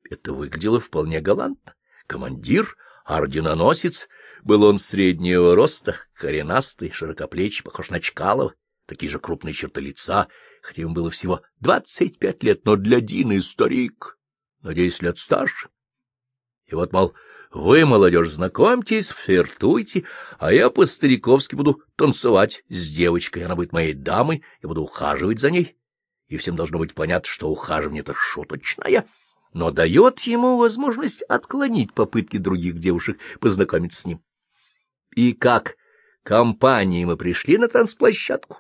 Это 0.09 0.33
выглядело 0.33 0.79
вполне 0.79 1.21
галантно. 1.21 1.75
Командир, 2.07 2.77
орденоносец, 3.05 4.09
был 4.43 4.65
он 4.65 4.79
среднего 4.79 5.55
роста, 5.55 5.97
коренастый, 6.15 6.91
широкоплечий, 6.91 7.63
похож 7.63 7.91
на 7.91 8.01
Чкалова, 8.01 8.55
такие 8.87 9.11
же 9.11 9.19
крупные 9.19 9.55
черты 9.55 9.81
лица, 9.81 10.29
хотя 10.63 10.83
ему 10.83 10.95
было 10.95 11.11
всего 11.11 11.43
двадцать 11.61 12.19
пять 12.19 12.43
лет, 12.43 12.65
но 12.65 12.77
для 12.77 13.01
Дины 13.01 13.41
старик, 13.43 14.19
на 14.61 14.75
десять 14.75 15.03
лет 15.03 15.19
старше. 15.19 15.69
И 16.67 16.75
вот, 16.75 16.93
мол, 16.93 17.15
вы, 17.53 17.85
молодежь, 17.85 18.31
знакомьтесь, 18.31 19.11
флиртуйте, 19.11 20.05
а 20.39 20.53
я 20.53 20.71
по-стариковски 20.71 21.55
буду 21.55 21.83
танцевать 21.97 22.65
с 22.69 22.89
девочкой, 22.89 23.45
она 23.45 23.57
будет 23.57 23.73
моей 23.73 23.95
дамой, 23.95 24.43
я 24.63 24.69
буду 24.69 24.83
ухаживать 24.83 25.39
за 25.39 25.51
ней. 25.51 25.77
И 26.29 26.39
всем 26.39 26.57
должно 26.57 26.79
быть 26.79 26.95
понятно, 26.95 27.29
что 27.29 27.51
ухаживание— 27.51 28.01
это 28.03 28.15
шуточное, 28.15 29.07
но 29.53 29.71
дает 29.71 30.21
ему 30.21 30.57
возможность 30.57 31.23
отклонить 31.23 31.93
попытки 31.93 32.39
других 32.39 32.79
девушек 32.79 33.19
познакомиться 33.39 34.01
с 34.01 34.07
ним. 34.07 34.23
И 35.15 35.33
как 35.33 35.77
компанией 36.23 37.05
мы 37.05 37.17
пришли 37.17 37.59
на 37.59 37.69
танцплощадку. 37.69 38.59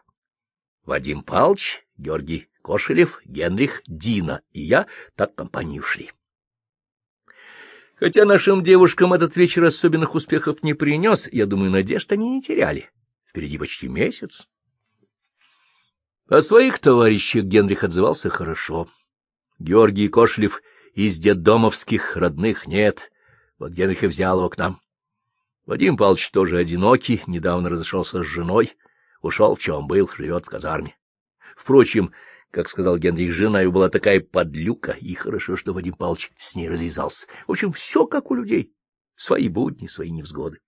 Вадим 0.85 1.23
Палч, 1.23 1.83
Георгий 1.97 2.49
Кошелев, 2.63 3.21
Генрих, 3.25 3.83
Дина 3.87 4.43
и 4.53 4.61
я 4.61 4.87
так 5.17 5.35
компании 5.35 5.79
ушли. 5.79 6.11
Хотя 7.95 8.25
нашим 8.25 8.63
девушкам 8.63 9.13
этот 9.13 9.37
вечер 9.37 9.65
особенных 9.65 10.15
успехов 10.15 10.63
не 10.63 10.75
принес, 10.75 11.29
я 11.33 11.47
думаю, 11.47 11.71
надежд 11.71 12.11
они 12.11 12.31
не 12.31 12.43
теряли. 12.43 12.91
Впереди 13.25 13.59
почти 13.59 13.89
месяц. 13.89 14.49
О 16.29 16.43
своих 16.43 16.79
товарищах 16.81 17.45
Генрих 17.45 17.85
отзывался 17.85 18.29
хорошо. 18.29 18.89
Георгий 19.59 20.09
Кошелев 20.09 20.63
из 20.95 21.19
детдомовских 21.19 22.17
родных 22.17 22.67
нет. 22.67 23.13
Вот 23.59 23.71
Генрих 23.71 24.03
и 24.03 24.09
взял 24.09 24.39
его 24.39 24.49
к 24.49 24.59
нам. 24.59 24.81
Вадим 25.65 25.97
Павлович 25.97 26.31
тоже 26.31 26.59
одинокий, 26.59 27.23
недавно 27.27 27.69
разошелся 27.69 28.23
с 28.23 28.27
женой, 28.27 28.73
ушел 29.21 29.55
в 29.55 29.61
чем 29.61 29.87
был, 29.87 30.09
живет 30.09 30.45
в 30.45 30.49
казарме. 30.49 30.97
Впрочем, 31.57 32.13
как 32.51 32.69
сказал 32.69 32.99
Генрих, 32.99 33.33
жена 33.33 33.61
его 33.61 33.73
была 33.73 33.89
такая 33.89 34.21
подлюка, 34.21 34.93
и 34.93 35.15
хорошо, 35.15 35.57
что 35.57 35.73
Вадим 35.73 35.95
Павлович 35.95 36.33
с 36.37 36.57
ней 36.57 36.69
развязался. 36.69 37.27
В 37.47 37.53
общем, 37.53 37.73
все 37.73 38.07
как 38.07 38.31
у 38.31 38.35
людей. 38.35 38.75
Свои 39.15 39.49
будни, 39.49 39.87
свои 39.87 40.11
невзгоды. 40.11 40.59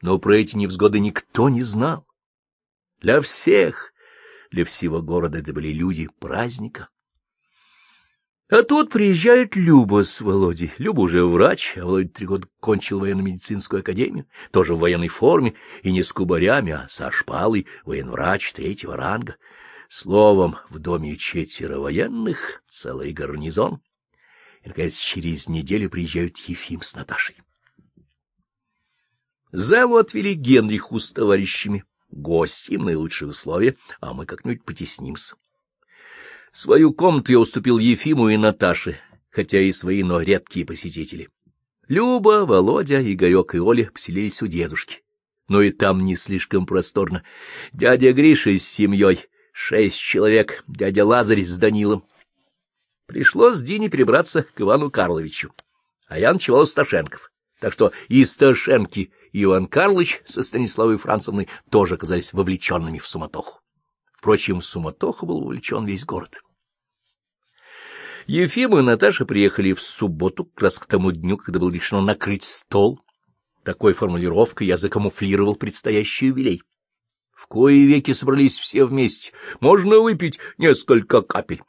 Но 0.00 0.18
про 0.18 0.36
эти 0.36 0.56
невзгоды 0.56 1.00
никто 1.00 1.48
не 1.48 1.62
знал. 1.62 2.06
Для 3.00 3.20
всех, 3.20 3.92
для 4.50 4.64
всего 4.64 5.02
города 5.02 5.38
это 5.38 5.52
были 5.52 5.68
люди 5.68 6.08
праздника. 6.18 6.88
А 8.50 8.62
тут 8.62 8.90
приезжает 8.90 9.56
Люба 9.56 10.04
с 10.04 10.20
Володей. 10.20 10.70
Люба 10.76 11.00
уже 11.00 11.24
врач, 11.24 11.78
а 11.78 11.86
Володя 11.86 12.10
три 12.10 12.26
года 12.26 12.46
кончил 12.60 13.00
военно-медицинскую 13.00 13.80
академию, 13.80 14.26
тоже 14.50 14.74
в 14.74 14.80
военной 14.80 15.08
форме, 15.08 15.54
и 15.82 15.90
не 15.90 16.02
с 16.02 16.12
кубарями, 16.12 16.72
а 16.72 16.86
со 16.88 17.10
шпалой, 17.10 17.66
военврач 17.86 18.52
третьего 18.52 18.96
ранга. 18.98 19.36
Словом, 19.88 20.56
в 20.68 20.78
доме 20.78 21.16
четверо 21.16 21.78
военных, 21.78 22.62
целый 22.68 23.12
гарнизон. 23.12 23.80
И, 24.62 24.68
наконец, 24.68 24.94
через 24.94 25.48
неделю 25.48 25.88
приезжают 25.88 26.36
Ефим 26.38 26.82
с 26.82 26.94
Наташей. 26.94 27.36
Залу 29.52 29.96
отвели 29.96 30.34
Генриху 30.34 30.98
с 30.98 31.12
товарищами. 31.12 31.84
Гости 32.10 32.72
им 32.72 32.84
наилучшие 32.84 33.28
условия, 33.28 33.76
а 34.00 34.12
мы 34.12 34.26
как-нибудь 34.26 34.64
потеснимся. 34.64 35.36
Свою 36.54 36.92
комнату 36.92 37.32
я 37.32 37.40
уступил 37.40 37.78
Ефиму 37.78 38.28
и 38.28 38.36
Наташе, 38.36 38.96
хотя 39.28 39.58
и 39.58 39.72
свои, 39.72 40.04
но 40.04 40.20
редкие 40.20 40.64
посетители. 40.64 41.28
Люба, 41.88 42.46
Володя, 42.46 43.02
Игорек 43.02 43.56
и 43.56 43.58
Оля 43.58 43.90
поселились 43.92 44.40
у 44.40 44.46
дедушки. 44.46 45.02
Но 45.48 45.60
и 45.62 45.72
там 45.72 46.04
не 46.04 46.14
слишком 46.14 46.64
просторно. 46.64 47.24
Дядя 47.72 48.12
Гриша 48.12 48.56
с 48.56 48.62
семьей, 48.62 49.26
шесть 49.52 49.98
человек, 49.98 50.62
дядя 50.68 51.04
Лазарь 51.04 51.42
с 51.42 51.56
Данилом. 51.58 52.04
Пришлось 53.06 53.58
Дине 53.58 53.88
перебраться 53.88 54.44
к 54.44 54.60
Ивану 54.60 54.92
Карловичу, 54.92 55.52
а 56.06 56.20
я 56.20 56.32
ночевал 56.32 56.68
Сташенков. 56.68 57.32
Так 57.58 57.72
что 57.72 57.90
и 58.06 58.24
Сташенки, 58.24 59.12
и 59.32 59.42
Иван 59.42 59.66
Карлович 59.66 60.22
со 60.24 60.44
Станиславой 60.44 60.98
Францевной 60.98 61.48
тоже 61.68 61.94
оказались 61.94 62.32
вовлеченными 62.32 62.98
в 62.98 63.08
суматоху. 63.08 63.63
Впрочем, 64.24 64.60
в 64.60 64.64
суматоху 64.64 65.26
был 65.26 65.42
вовлечен 65.42 65.84
весь 65.84 66.06
город. 66.06 66.40
Ефим 68.26 68.78
и 68.78 68.80
Наташа 68.80 69.26
приехали 69.26 69.74
в 69.74 69.82
субботу, 69.82 70.46
как 70.46 70.62
раз 70.62 70.78
к 70.78 70.86
тому 70.86 71.12
дню, 71.12 71.36
когда 71.36 71.58
было 71.60 71.70
решено 71.70 72.00
накрыть 72.00 72.42
стол. 72.44 73.04
Такой 73.64 73.92
формулировкой 73.92 74.66
я 74.66 74.78
закамуфлировал 74.78 75.56
предстоящий 75.56 76.28
юбилей. 76.28 76.62
В 77.32 77.46
кои 77.48 77.84
веки 77.84 78.14
собрались 78.14 78.56
все 78.56 78.86
вместе. 78.86 79.34
Можно 79.60 79.98
выпить 79.98 80.38
несколько 80.56 81.20
капель. 81.20 81.62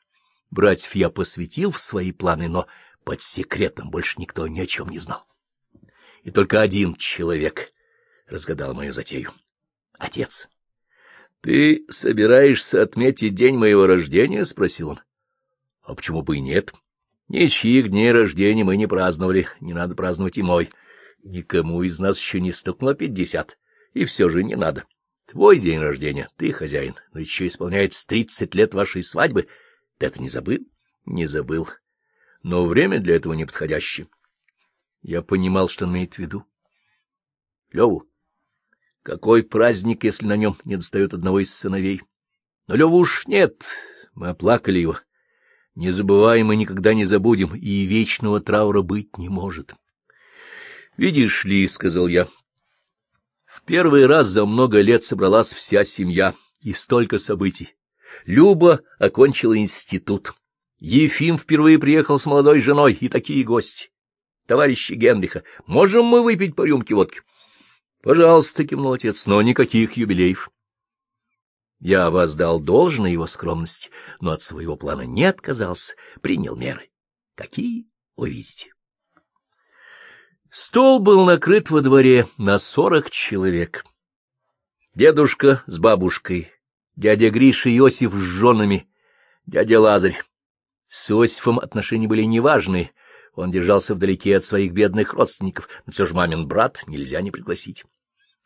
Братьев 0.50 0.96
я 0.96 1.10
посвятил 1.10 1.72
в 1.72 1.78
свои 1.78 2.14
планы, 2.14 2.48
но 2.48 2.68
под 3.04 3.22
секретом 3.22 3.90
больше 3.90 4.18
никто 4.18 4.48
ни 4.48 4.62
о 4.62 4.66
чем 4.66 4.88
не 4.88 5.00
знал. 5.00 5.28
И 6.24 6.32
только 6.32 6.62
один 6.62 6.96
человек 6.96 7.74
разгадал 8.28 8.74
мою 8.74 8.94
затею— 8.94 9.34
отец.— 10.00 10.48
Ты 11.46 11.86
собираешься 11.90 12.82
отметить 12.82 13.36
день 13.36 13.56
моего 13.56 13.86
рождения?— 13.86 14.44
спросил 14.46 14.90
он. 14.90 15.02
А 15.84 15.94
почему 15.94 16.24
бы 16.24 16.38
и 16.38 16.40
нет? 16.42 16.74
Ничьих 17.28 17.90
дней 17.90 18.12
рождения 18.12 18.64
мы 18.64 18.76
не 18.78 18.88
праздновали, 18.88 19.48
не 19.62 19.74
надо 19.74 19.94
праздновать 19.94 20.40
и 20.40 20.42
мой. 20.42 20.72
Никому 21.24 21.84
из 21.84 22.00
нас 22.00 22.18
еще 22.20 22.42
не 22.42 22.52
стукнуло 22.52 22.96
пятьдесят, 22.96 23.60
и 23.94 24.06
все 24.06 24.28
же 24.28 24.44
не 24.44 24.56
надо. 24.56 24.86
Твой 25.28 25.60
день 25.60 25.78
рождения, 25.82 26.30
ты 26.36 26.52
хозяин, 26.52 26.96
но 27.14 27.20
еще 27.20 27.46
исполняется 27.46 28.08
тридцать 28.08 28.56
лет 28.56 28.74
вашей 28.74 29.04
свадьбы. 29.04 29.48
Ты 30.00 30.08
это 30.08 30.20
не 30.24 30.30
забыл? 30.30 30.68
Не 31.06 31.28
забыл. 31.28 31.70
Но 32.42 32.66
время 32.66 33.00
для 33.00 33.18
этого 33.18 33.34
неподходящее. 33.34 34.08
Я 35.04 35.22
понимал, 35.22 35.70
что 35.70 35.86
он 35.86 35.92
имеет 35.92 36.16
в 36.16 36.18
виду. 36.18 36.44
Леву, 37.72 38.10
какой 39.06 39.44
праздник, 39.44 40.04
если 40.04 40.26
на 40.26 40.36
нем 40.36 40.58
не 40.66 40.78
достает 40.78 41.14
одного 41.14 41.40
из 41.40 41.54
сыновей? 41.54 42.02
Но 42.68 42.76
Леву 42.76 42.98
уж 42.98 43.28
нет, 43.28 43.64
мы 44.16 44.30
оплакали 44.30 44.80
его. 44.80 44.98
Незабываемо 45.76 46.56
никогда 46.56 46.96
не 46.96 47.06
забудем, 47.06 47.56
и 47.56 47.86
вечного 47.86 48.40
траура 48.40 48.82
быть 48.82 49.20
не 49.20 49.30
может.— 49.30 49.76
Видишь 50.98 51.46
ли,— 51.46 51.68
сказал 51.68 52.08
я,— 52.08 52.28
в 53.46 53.62
первый 53.64 54.08
раз 54.08 54.28
за 54.28 54.46
много 54.46 54.82
лет 54.82 55.04
собралась 55.04 55.54
вся 55.54 55.84
семья 55.84 56.34
и 56.62 56.74
столько 56.74 57.20
событий. 57.20 57.76
Люба 58.26 58.82
окончила 58.98 59.56
институт. 59.58 60.34
Ефим 60.80 61.38
впервые 61.38 61.78
приехал 61.78 62.18
с 62.18 62.26
молодой 62.26 62.60
женой, 62.62 62.98
и 63.00 63.08
такие 63.08 63.44
гости. 63.44 63.92
Товарищи 64.48 64.94
Генриха, 64.94 65.44
можем 65.68 66.06
мы 66.06 66.24
выпить 66.24 66.56
по 66.56 66.66
рюмке 66.66 66.96
водки?— 66.96 67.22
Пожалуйста,— 68.06 68.64
кивнул 68.68 68.94
отец,— 68.94 69.26
но 69.28 69.42
никаких 69.42 69.98
юбилеев. 69.98 70.52
Я 71.80 72.12
воздал 72.12 72.60
должное 72.60 73.10
его 73.10 73.26
скромности, 73.26 73.90
но 74.22 74.30
от 74.30 74.44
своего 74.44 74.76
плана 74.78 75.02
не 75.02 75.24
отказался, 75.24 75.96
принял 76.22 76.56
меры. 76.56 76.92
Какие, 77.34 77.90
увидите. 78.16 78.72
Стол 80.52 81.00
был 81.00 81.26
накрыт 81.26 81.72
во 81.72 81.82
дворе 81.82 82.28
на 82.38 82.60
сорок 82.60 83.10
человек. 83.10 83.84
Дедушка 84.94 85.64
с 85.66 85.80
бабушкой, 85.80 86.52
дядя 86.96 87.32
Гриша 87.32 87.70
и 87.70 87.78
Иосиф 87.80 88.14
с 88.14 88.20
женами, 88.20 88.88
дядя 89.48 89.80
Лазарь. 89.80 90.22
С 90.88 91.10
Иосифом 91.10 91.58
отношения 91.58 92.08
были 92.08 92.22
неважные, 92.22 92.92
он 93.34 93.50
держался 93.50 93.96
вдалеке 93.96 94.38
от 94.38 94.46
своих 94.46 94.74
бедных 94.74 95.16
родственников, 95.16 95.68
но 95.88 95.92
все 95.92 96.06
же 96.06 96.14
мамин 96.14 96.48
брат 96.48 96.84
нельзя 96.86 97.20
не 97.22 97.32
пригласить. 97.32 97.84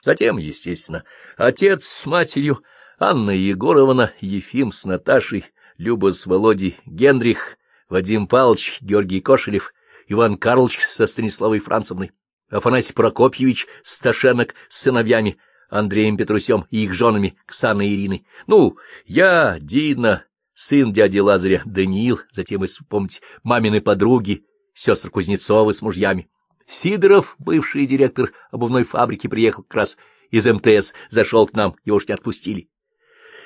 Затем, 0.04 0.38
естественно, 0.38 1.04
отец 1.38 1.86
с 1.86 2.06
матерью, 2.06 2.64
Анна 3.00 3.32
Егоровна, 3.32 4.14
Ефим 4.22 4.72
с 4.72 4.86
Наташей, 4.86 5.46
Люба 5.78 6.12
с 6.12 6.26
Володей, 6.26 6.78
Генрих, 6.86 7.58
Вадим 7.90 8.28
Павлович, 8.28 8.78
Георгий 8.82 9.22
Кошелев, 9.22 9.74
Иван 10.08 10.38
Карлович 10.38 10.88
со 10.88 11.08
Станиславой 11.08 11.60
Францевной, 11.60 12.12
Афанасий 12.50 12.94
Прокопьевич 12.94 13.68
Сташенок 13.84 14.56
с 14.70 14.82
сыновьями, 14.82 15.38
Андреем 15.70 16.18
Петрусем 16.18 16.66
и 16.72 16.84
их 16.84 16.94
женами 16.94 17.38
Ксаной 17.46 17.88
и 17.88 17.96
Ириной. 17.96 18.26
Ну, 18.48 18.78
я, 19.06 19.58
Дина, 19.60 20.26
сын 20.54 20.92
дяди 20.92 21.20
Лазаря, 21.20 21.62
Даниил, 21.66 22.20
затем, 22.32 22.64
если 22.64 22.84
помните, 22.84 23.22
мамины 23.44 23.82
подруги, 23.82 24.46
сестры 24.74 25.12
Кузнецовы 25.12 25.74
с 25.74 25.82
мужьями. 25.82 26.30
Сидоров, 26.70 27.36
бывший 27.40 27.88
директор 27.88 28.32
обувной 28.52 28.84
фабрики, 28.84 29.26
приехал 29.26 29.64
как 29.64 29.74
раз 29.74 29.98
из 30.30 30.46
МТС, 30.46 30.94
зашел 31.10 31.48
к 31.48 31.54
нам, 31.54 31.76
его 31.84 31.98
уж 31.98 32.08
не 32.08 32.14
отпустили. 32.14 32.70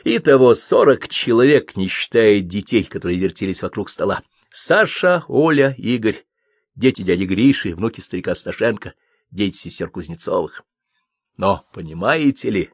Итого 0.04 0.54
сорок 0.56 1.08
человек, 1.08 1.78
не 1.78 1.88
считая 1.88 2.42
детей, 2.42 2.84
которые 2.84 3.18
вертелись 3.18 3.62
вокруг 3.62 3.90
стола. 3.90 4.24
Саша, 4.52 5.24
Оля, 5.30 5.74
Игорь, 5.78 6.26
дети 6.76 7.02
дяди 7.02 7.24
Гриши, 7.24 7.74
внуки 7.74 8.02
старика 8.02 8.36
Сташенко, 8.36 8.94
дети 9.32 9.56
сестер 9.56 9.90
Кузнецовых. 9.90 10.64
Но, 11.38 11.66
понимаете 11.74 12.50
ли, 12.50 12.70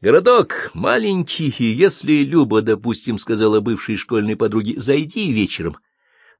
городок 0.00 0.70
маленький, 0.72 1.54
и 1.58 1.64
если 1.64 2.24
Люба, 2.24 2.62
допустим, 2.62 3.18
сказала 3.18 3.60
бывшей 3.60 3.96
школьной 3.96 4.34
подруге 4.34 4.80
«зайди 4.80 5.30
вечером», 5.30 5.76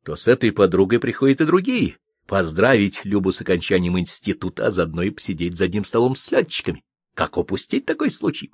то 0.02 0.16
с 0.16 0.26
этой 0.28 0.50
подругой 0.50 0.99
приходят 0.99 1.42
и 1.42 1.44
другие, 1.44 1.99
поздравить 2.28 3.06
Любу 3.06 3.32
с 3.32 3.40
окончанием 3.40 3.99
института, 3.99 4.66
а 4.66 4.70
заодно 4.70 5.02
и 5.02 5.11
посидеть 5.11 5.56
за 5.56 5.64
одним 5.64 5.85
столом 5.85 6.14
с 6.14 6.30
летчиками. 6.30 6.85
Как 7.14 7.38
упустить 7.38 7.87
такой 7.87 8.11
случай? 8.11 8.52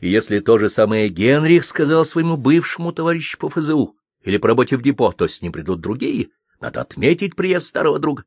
И 0.00 0.08
если 0.08 0.38
то 0.38 0.58
же 0.58 0.68
самое 0.68 1.08
Генрих 1.08 1.64
сказал 1.64 2.06
своему 2.06 2.36
бывшему 2.36 2.92
товарищу 2.92 3.36
по 3.36 3.50
ФЗУ 3.50 3.96
или 4.22 4.38
по 4.38 4.48
работе 4.48 4.76
в 4.76 4.82
депо, 4.82 5.10
то 5.12 5.26
с 5.26 5.42
ним 5.42 5.52
придут 5.52 5.80
другие. 5.80 6.30
Надо 6.60 6.80
отметить 6.80 7.34
приезд 7.34 7.66
старого 7.66 7.98
друга. 7.98 8.24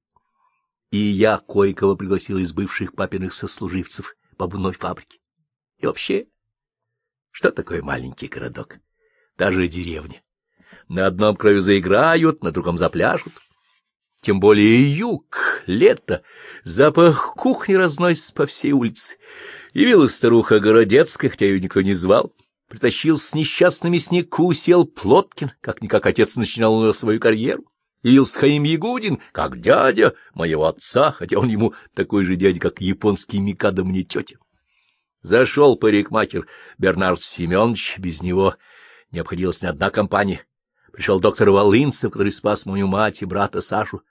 И 0.91 0.97
я 0.97 1.37
кое-кого 1.37 1.95
пригласил 1.95 2.37
из 2.37 2.51
бывших 2.51 2.93
папиных 2.93 3.33
сослуживцев 3.33 4.15
по 4.37 4.45
обувной 4.45 4.73
фабрике. 4.73 5.17
И 5.77 5.87
вообще, 5.87 6.27
что 7.31 7.51
такое 7.51 7.81
маленький 7.81 8.27
городок? 8.27 8.79
Даже 9.37 9.67
деревня. 9.69 10.21
На 10.89 11.07
одном 11.07 11.37
краю 11.37 11.61
заиграют, 11.61 12.43
на 12.43 12.51
другом 12.51 12.77
запляшут. 12.77 13.33
Тем 14.25 14.39
более 14.39 14.91
юг, 14.91 15.61
лето, 15.67 16.23
запах 16.63 17.35
кухни 17.35 17.75
разносится 17.75 18.33
по 18.33 18.47
всей 18.47 18.71
улице. 18.71 19.17
Явилась 19.71 20.15
старуха 20.15 20.59
Городецкая, 20.59 21.29
хотя 21.29 21.45
ее 21.45 21.61
никто 21.61 21.79
не 21.83 21.93
звал. 21.93 22.33
Притащил 22.67 23.17
с 23.17 23.35
несчастными 23.35 23.99
снегу, 23.99 24.51
сел 24.53 24.85
Плоткин, 24.87 25.51
как-никак 25.61 26.07
отец 26.07 26.37
начинал 26.37 26.75
у 26.75 26.81
него 26.81 26.93
свою 26.93 27.19
карьеру. 27.19 27.65
Явился 28.01 28.39
Хаим 28.39 28.63
Ягудин, 28.63 29.19
как 29.31 29.61
дядя 29.61 30.15
моего 30.33 30.65
отца, 30.65 31.11
хотя 31.11 31.37
он 31.37 31.47
ему 31.49 31.75
такой 31.93 32.25
же 32.25 32.35
дядя, 32.35 32.59
как 32.59 32.81
японский 32.81 33.37
Микадо 33.37 33.83
мне 33.83 34.01
тетя. 34.01 34.37
Зашел 35.21 35.75
парикмахер 35.75 36.47
Бернард 36.79 37.21
Семенович, 37.21 37.99
без 37.99 38.23
него 38.23 38.55
не 39.11 39.19
обходилась 39.19 39.61
ни 39.61 39.67
одна 39.67 39.91
компания. 39.91 40.47
Пришел 40.91 41.19
доктор 41.19 41.51
Волынцев, 41.51 42.11
который 42.11 42.31
спас 42.31 42.65
мою 42.65 42.87
мать 42.87 43.21
и 43.21 43.25
брата 43.25 43.61
Сашу. 43.61 44.01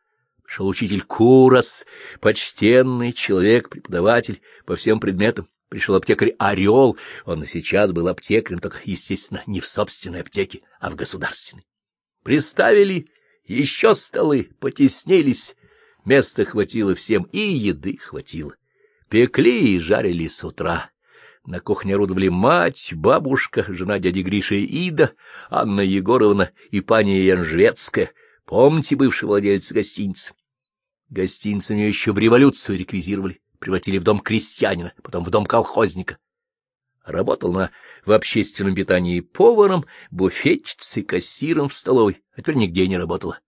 Пришел 0.44 0.68
учитель 0.68 1.02
Курас, 1.02 1.84
почтенный 2.20 3.12
человек, 3.12 3.70
преподаватель 3.70 4.40
по 4.66 4.76
всем 4.76 5.00
предметам. 5.00 5.48
Пришел 5.68 5.94
аптекарь 5.96 6.34
Орел, 6.38 6.96
он 7.24 7.42
и 7.42 7.46
сейчас 7.46 7.92
был 7.92 8.06
аптекарем, 8.06 8.60
только, 8.60 8.78
естественно, 8.84 9.42
не 9.46 9.60
в 9.60 9.66
собственной 9.66 10.20
аптеке, 10.20 10.60
а 10.78 10.90
в 10.90 10.94
государственной. 10.94 11.66
Приставили 12.22 13.08
еще 13.44 13.94
столы, 13.94 14.50
потеснились, 14.60 15.56
места 16.04 16.44
хватило 16.44 16.94
всем, 16.94 17.24
и 17.32 17.40
еды 17.40 17.96
хватило. 17.96 18.54
Пекли 19.08 19.76
и 19.76 19.80
жарили 19.80 20.28
с 20.28 20.44
утра. 20.44 20.90
На 21.44 21.60
кухне 21.60 21.94
орудовали 21.94 22.28
мать, 22.28 22.92
бабушка, 22.94 23.64
жена 23.68 23.98
дяди 23.98 24.20
Гриши 24.20 24.60
Ида, 24.60 25.12
Анна 25.50 25.80
Егоровна 25.80 26.52
и 26.70 26.80
пани 26.80 27.10
Янжвецкая, 27.10 28.12
помните 28.44 28.96
бывший 28.96 29.24
владелец 29.24 29.72
гостиницы? 29.72 30.34
Гостиницу 31.08 31.74
ее 31.74 31.88
еще 31.88 32.12
в 32.12 32.18
революцию 32.18 32.78
реквизировали 32.78 33.40
превратили 33.64 33.96
в 33.96 34.02
дом 34.02 34.20
крестьянина, 34.20 34.92
потом 35.02 35.24
в 35.24 35.30
дом 35.30 35.46
колхозника. 35.46 36.18
Работал 37.02 37.50
на 37.50 37.70
в 38.04 38.12
общественном 38.12 38.74
питании 38.74 39.20
поваром, 39.20 39.86
буфетчицей, 40.10 41.02
кассиром 41.02 41.70
в 41.70 41.74
столовой, 41.74 42.22
а 42.36 42.42
теперь 42.42 42.56
нигде 42.56 42.86
не 42.86 42.98
работала. 42.98 43.40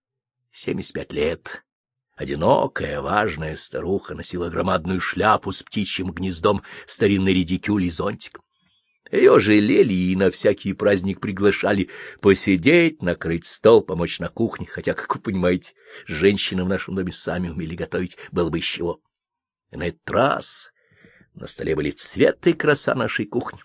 Семьдесят 0.51 0.95
пять 0.95 1.13
лет. 1.13 1.65
Одинокая, 2.15 3.03
важная 3.03 3.57
старуха 3.57 4.15
носила 4.15 4.49
громадную 4.49 5.01
шляпу 5.01 5.53
с 5.53 5.63
птичьим 5.63 6.13
гнездом, 6.13 6.63
старинный 6.87 7.35
редикюль 7.35 7.85
и 7.85 7.91
зонтик. 7.91 8.41
Ее 9.11 9.39
жалели 9.39 9.93
и 9.93 10.17
на 10.17 10.31
всякий 10.31 10.73
праздник 10.73 11.21
приглашали 11.21 11.91
посидеть, 12.21 13.03
накрыть 13.03 13.47
стол, 13.47 13.83
помочь 13.83 14.19
на 14.19 14.29
кухне, 14.29 14.67
хотя, 14.67 14.95
как 14.95 15.15
вы 15.15 15.21
понимаете, 15.21 15.75
женщины 16.07 16.65
в 16.65 16.69
нашем 16.69 16.97
доме 16.97 17.13
сами 17.13 17.49
умели 17.49 17.77
готовить, 17.77 18.19
было 18.33 18.51
бы 18.51 18.59
из 18.59 18.65
чего. 18.65 19.01
И 19.71 19.77
на 19.77 19.89
этот 19.89 20.11
раз 20.11 20.73
на 21.35 21.47
столе 21.47 21.77
были 21.77 21.91
цвет 21.93 22.47
и 22.47 22.53
краса 22.53 22.95
нашей 22.95 23.27
кухни. 23.27 23.61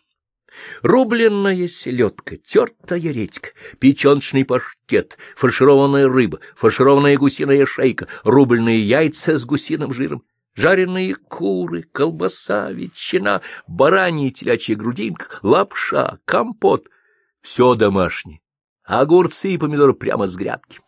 Рубленная 0.82 1.68
селедка, 1.68 2.36
тертая 2.38 3.00
редька, 3.00 3.52
печеночный 3.80 4.46
паштет, 4.46 5.18
фаршированная 5.36 6.10
рыба, 6.10 6.40
фаршированная 6.56 7.18
гусиная 7.18 7.66
шейка, 7.66 8.08
рубленые 8.24 8.86
яйца 8.86 9.38
с 9.38 9.46
гусиным 9.46 9.94
жиром, 9.94 10.24
жареные 10.56 11.16
куры, 11.16 11.84
колбаса, 11.84 12.72
ветчина, 12.72 13.42
баранья 13.68 14.28
и 14.28 14.32
телячья 14.32 14.76
грудинка, 14.76 15.28
лапша, 15.42 16.20
компот— 16.26 16.88
все 17.42 17.76
домашнее, 17.76 18.42
огурцы 18.84 19.54
и 19.54 19.58
помидоры 19.58 19.94
прямо 19.94 20.28
с 20.28 20.36
грядки. 20.36 20.80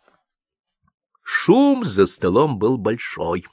Шум 1.22 1.84
за 1.84 2.06
столом 2.06 2.58
был 2.58 2.78
большой. 2.78 3.46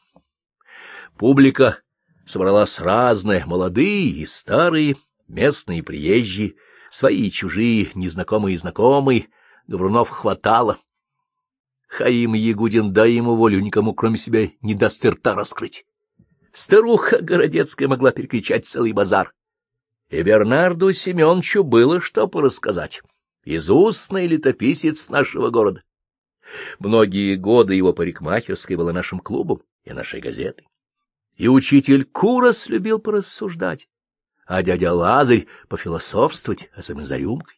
Публика 1.17 1.79
собралась 2.25 2.79
разная, 2.79 3.45
молодые 3.45 4.09
и 4.09 4.25
старые, 4.25 4.97
местные 5.27 5.79
и 5.79 5.81
приезжие, 5.81 6.55
свои 6.89 7.27
и 7.27 7.31
чужие, 7.31 7.89
незнакомые 7.95 8.55
и 8.55 8.57
знакомые, 8.57 9.27
Говорунов 9.67 10.09
хватало. 10.09 10.79
Хаим 11.87 12.33
Ягудин, 12.33 12.91
дай 12.91 13.13
ему 13.13 13.35
волю, 13.35 13.61
никому 13.61 13.93
кроме 13.93 14.17
себя 14.17 14.49
не 14.61 14.73
даст 14.73 15.05
рта 15.05 15.33
раскрыть. 15.33 15.85
Старуха 16.53 17.19
Городецкая 17.21 17.87
могла 17.87 18.11
перекричать 18.11 18.65
целый 18.65 18.91
базар. 18.91 19.33
И 20.09 20.21
Бернарду 20.21 20.91
Семеновичу 20.91 21.63
было 21.63 22.01
что 22.01 22.27
порассказать. 22.27 23.01
Изустный 23.45 24.27
летописец 24.27 25.09
нашего 25.09 25.49
города. 25.49 25.81
Многие 26.79 27.35
годы 27.35 27.75
его 27.75 27.93
парикмахерской 27.93 28.75
была 28.75 28.91
нашим 28.91 29.19
клубом 29.19 29.61
и 29.83 29.93
нашей 29.93 30.19
газетой. 30.19 30.67
И 31.37 31.47
учитель 31.47 32.03
Курос 32.03 32.67
любил 32.67 32.99
порассуждать, 32.99 33.87
а 34.45 34.61
дядя 34.61 34.93
Лазарь 34.93 35.47
пофилософствовать, 35.69 36.69
особенно 36.75 37.05
за 37.05 37.17
рюмкой. 37.17 37.55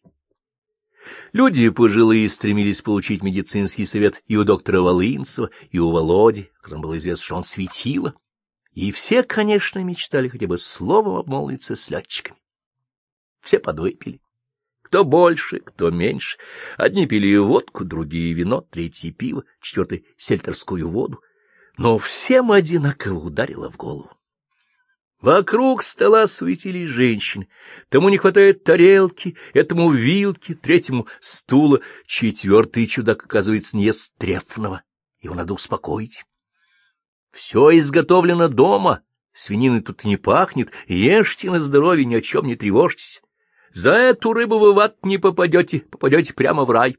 Люди 1.34 1.68
пожилые 1.70 2.30
стремились 2.30 2.82
получить 2.82 3.24
медицинский 3.24 3.86
совет 3.86 4.24
и 4.28 4.38
у 4.38 4.44
доктора 4.44 4.82
Волынцева, 4.82 5.50
и 5.72 5.80
у 5.80 5.90
Володи, 5.90 6.52
которому 6.62 6.84
было 6.84 6.98
известно, 6.98 7.26
что 7.26 7.36
он 7.36 7.44
светило. 7.44 8.14
И 8.74 8.92
все, 8.92 9.24
конечно, 9.24 9.80
мечтали 9.80 10.28
хотя 10.28 10.48
бы 10.48 10.58
словом 10.58 11.18
обмолвиться 11.18 11.76
с 11.76 11.90
летчиками. 11.90 12.38
Все 13.42 13.60
подвыпили. 13.60 14.20
Кто 14.82 15.04
больше, 15.04 15.60
кто 15.60 15.92
меньше. 15.92 16.38
Одни 16.78 17.06
пили 17.06 17.36
водку, 17.38 17.86
другие 17.86 18.34
вино, 18.34 18.62
третьи 18.62 19.12
пиво, 19.12 19.44
четвертый— 19.62 20.06
сельтерскую 20.18 20.90
воду. 20.90 21.22
Но 21.78 21.98
всем 21.98 22.52
одинаково 22.52 23.20
ударило 23.20 23.72
в 23.72 23.78
голову. 23.78 24.12
Вокруг 25.20 25.84
стола 25.84 26.28
суетились 26.28 26.90
женщины. 26.90 27.48
Тому 27.90 28.10
не 28.10 28.18
хватает 28.18 28.64
тарелки, 28.64 29.38
этому 29.54 29.92
вилки, 29.92 30.54
третьему— 30.54 31.08
стула. 31.22 31.80
Четвертый 32.06 32.88
чудак, 32.88 33.24
оказывается, 33.24 33.78
не 33.78 33.86
ест 33.86 34.14
трефного. 34.18 34.84
Его 35.22 35.34
надо 35.34 35.54
успокоить. 35.54 36.26
Все 37.34 37.76
изготовлено 37.80 38.48
дома, 38.48 39.02
свинины 39.34 39.82
тут 39.82 40.06
не 40.06 40.18
пахнет, 40.18 40.72
ешьте 40.88 41.50
на 41.50 41.60
здоровье, 41.60 42.06
ни 42.06 42.14
о 42.14 42.22
чем 42.22 42.46
не 42.46 42.56
тревожьтесь. 42.56 43.24
За 43.72 43.94
эту 43.94 44.34
рыбу 44.34 44.60
вы 44.60 44.72
в 44.72 44.80
ад 44.80 45.04
не 45.04 45.18
попадете, 45.18 45.80
попадете 45.80 46.36
прямо 46.36 46.64
в 46.64 46.70
рай. 46.70 46.98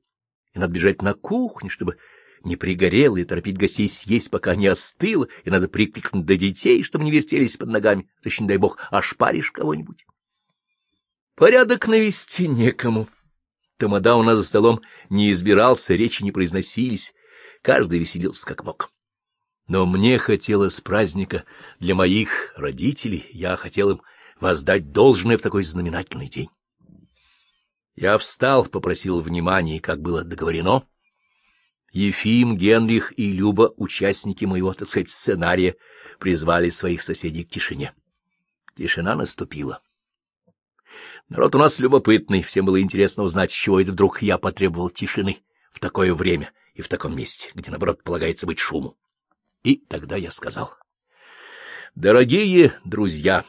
И 0.52 0.58
надо 0.58 0.74
бежать 0.74 1.02
на 1.02 1.14
кухню, 1.14 1.70
чтобы 1.70 1.98
не 2.42 2.56
пригорело, 2.56 3.16
и 3.16 3.24
торопить 3.24 3.56
гостей 3.56 3.88
съесть, 3.88 4.28
пока 4.28 4.56
не 4.56 4.66
остыло, 4.66 5.28
и 5.44 5.50
надо 5.50 5.68
прикрикнуть 5.68 6.26
до 6.26 6.36
детей, 6.36 6.82
чтобы 6.82 7.04
не 7.04 7.12
вертелись 7.12 7.56
под 7.56 7.68
ногами, 7.68 8.10
точно, 8.20 8.42
не 8.42 8.48
дай 8.48 8.56
бог, 8.56 8.78
ошпаришь 8.90 9.52
кого-нибудь. 9.52 10.04
Порядок 11.36 11.86
навести 11.86 12.48
некому. 12.48 13.08
Тамада 13.76 14.16
у 14.16 14.24
нас 14.24 14.38
за 14.38 14.42
столом 14.42 14.80
не 15.10 15.30
избирался, 15.30 15.94
речи 15.94 16.24
не 16.24 16.32
произносились, 16.32 17.14
каждый 17.62 18.00
веселился 18.00 18.46
как 18.46 18.64
мог. 18.64 18.90
Но 19.66 19.86
мне 19.86 20.18
хотелось 20.18 20.80
праздника 20.80 21.44
для 21.80 21.94
моих 21.94 22.52
родителей, 22.56 23.26
я 23.32 23.56
хотел 23.56 23.90
им 23.90 24.02
воздать 24.38 24.92
должное 24.92 25.38
в 25.38 25.42
такой 25.42 25.64
знаменательный 25.64 26.28
день. 26.28 26.50
Я 27.96 28.18
встал, 28.18 28.66
попросил 28.66 29.20
внимания, 29.20 29.80
как 29.80 30.02
было 30.02 30.24
договорено, 30.24 30.86
Ефим, 31.92 32.56
Генрих 32.56 33.16
и 33.16 33.32
Люба, 33.32 33.72
участники 33.76 34.44
моего, 34.44 34.72
так 34.72 34.88
сказать, 34.88 35.10
сценария, 35.10 35.76
призвали 36.18 36.68
своих 36.68 37.00
соседей 37.00 37.44
к 37.44 37.50
тишине. 37.50 37.94
Тишина 38.74 39.14
наступила. 39.14 39.80
Народ 41.28 41.54
у 41.54 41.58
нас 41.58 41.78
любопытный, 41.78 42.42
всем 42.42 42.66
было 42.66 42.82
интересно 42.82 43.22
узнать, 43.22 43.52
чего 43.52 43.80
это 43.80 43.92
вдруг 43.92 44.22
я 44.22 44.38
потребовал 44.38 44.90
тишины 44.90 45.38
в 45.72 45.78
такое 45.78 46.12
время 46.12 46.52
и 46.74 46.82
в 46.82 46.88
таком 46.88 47.16
месте, 47.16 47.50
где, 47.54 47.70
наоборот, 47.70 48.02
полагается 48.02 48.46
быть 48.46 48.58
шуму. 48.58 48.96
И 49.64 49.76
тогда 49.76 50.16
я 50.16 50.30
сказал. 50.30 50.74
«Дорогие 51.94 52.74
друзья, 52.84 53.44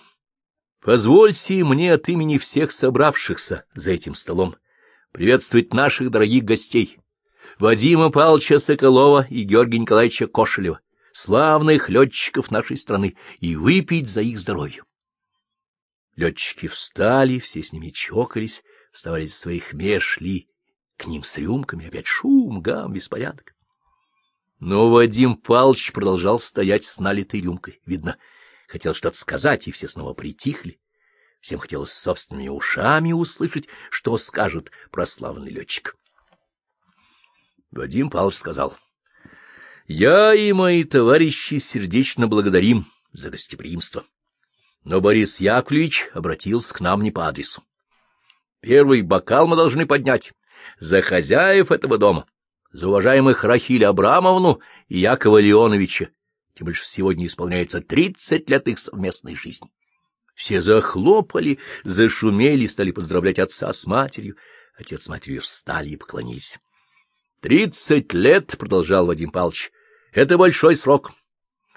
позвольте 0.80 1.64
мне 1.64 1.94
от 1.94 2.08
имени 2.10 2.38
всех 2.38 2.72
собравшихся 2.72 3.66
за 3.76 3.92
этим 3.92 4.16
столом 4.16 4.56
приветствовать 5.12 5.74
наших 5.74 6.10
дорогих 6.10 6.44
гостей» 6.44 7.00
Вадима 7.60 8.10
Павловича 8.10 8.60
Соколова 8.60 9.28
и 9.30 9.44
Георгия 9.44 9.80
Николаевича 9.80 10.28
Кошелева, 10.28 10.82
славных 11.14 11.90
летчиков 11.90 12.52
нашей 12.52 12.78
страны, 12.78 13.16
и 13.40 13.56
выпить 13.56 14.10
за 14.10 14.22
их 14.22 14.40
здоровье. 14.40 14.84
Летчики 16.16 16.68
встали, 16.68 17.40
все 17.40 17.62
с 17.62 17.72
ними 17.72 17.90
чокались, 17.90 18.64
вставали 18.92 19.26
из 19.26 19.38
своих 19.38 19.74
мест, 19.74 20.06
шли 20.06 20.50
к 20.98 21.08
ним 21.08 21.24
с 21.24 21.38
рюмками, 21.38 21.88
опять 21.88 22.08
шум, 22.08 22.62
гам, 22.62 22.94
беспорядок. 22.94 23.55
Но 24.66 24.90
Вадим 24.90 25.36
Павлович 25.36 25.92
продолжал 25.94 26.40
стоять 26.40 26.86
с 26.86 27.00
налитой 27.00 27.40
рюмкой. 27.40 27.80
Видно, 27.86 28.18
хотел 28.68 28.96
что-то 28.96 29.16
сказать, 29.16 29.68
и 29.68 29.72
все 29.72 29.88
снова 29.88 30.16
притихли. 30.16 30.80
Всем 31.40 31.60
хотелось 31.60 31.94
собственными 31.94 32.48
ушами 32.48 33.12
услышать, 33.12 33.70
что 33.92 34.18
скажет 34.18 34.72
прославленный 34.90 35.52
летчик. 35.52 35.96
Вадим 37.70 38.10
Павлович 38.10 38.38
сказал,— 38.38 38.76
Я 39.88 40.34
и 40.34 40.52
мои 40.52 40.84
товарищи 40.84 41.60
сердечно 41.60 42.28
благодарим 42.28 42.88
за 43.14 43.30
гостеприимство. 43.30 44.04
Но 44.84 45.00
Борис 45.00 45.40
Яковлевич 45.40 46.10
обратился 46.12 46.74
к 46.74 46.82
нам 46.82 47.04
не 47.04 47.12
по 47.12 47.28
адресу. 47.28 47.64
Первый 48.62 49.04
бокал 49.04 49.46
мы 49.46 49.58
должны 49.58 49.86
поднять 49.86 50.34
за 50.80 51.04
хозяев 51.04 51.72
этого 51.72 52.00
дома, 52.00 52.26
за 52.76 52.90
уважаемых 52.90 53.46
Рахиль 53.46 53.86
Абрамовну 53.86 54.60
и 54.90 54.98
Якова 54.98 55.40
Леоновича, 55.40 56.10
тем 56.56 56.66
больше 56.66 56.86
сегодня 56.86 57.26
исполняется 57.26 57.80
тридцать 57.80 58.50
лет 58.50 58.68
их 58.68 58.80
совместной 58.80 59.36
жизни. 59.36 59.72
Все 60.36 60.62
захлопали, 60.62 61.60
зашумели, 61.86 62.68
стали 62.68 62.92
поздравлять 62.92 63.40
отца 63.40 63.72
с 63.72 63.88
матерью. 63.88 64.36
Отец 64.78 65.04
с 65.04 65.10
матерью 65.10 65.42
встали 65.42 65.90
и 65.90 65.96
поклонились. 65.96 66.60
Тридцать 67.40 68.12
лет,— 68.12 68.58
продолжал 68.60 69.06
Вадим 69.06 69.32
Павлович,— 69.32 69.72
это 70.12 70.38
большой 70.38 70.76
срок, 70.76 71.14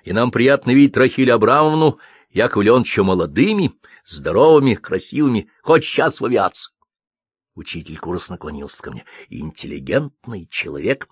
и 0.02 0.12
нам 0.12 0.32
приятно 0.32 0.72
видеть 0.72 0.96
Рахиль 0.96 1.30
Абрамовну, 1.30 2.00
Якова 2.30 2.62
Леоновича 2.62 3.04
молодыми, 3.04 3.72
здоровыми, 4.04 4.74
красивыми, 4.74 5.48
хоть 5.62 5.84
сейчас 5.84 6.20
в 6.20 6.24
авиацию. 6.24 6.72
Учитель 7.58 7.98
курс 7.98 8.30
наклонился 8.30 8.80
ко 8.80 8.92
мне. 8.92 9.04
Интеллигентный 9.30 10.46
человек. 10.46 11.08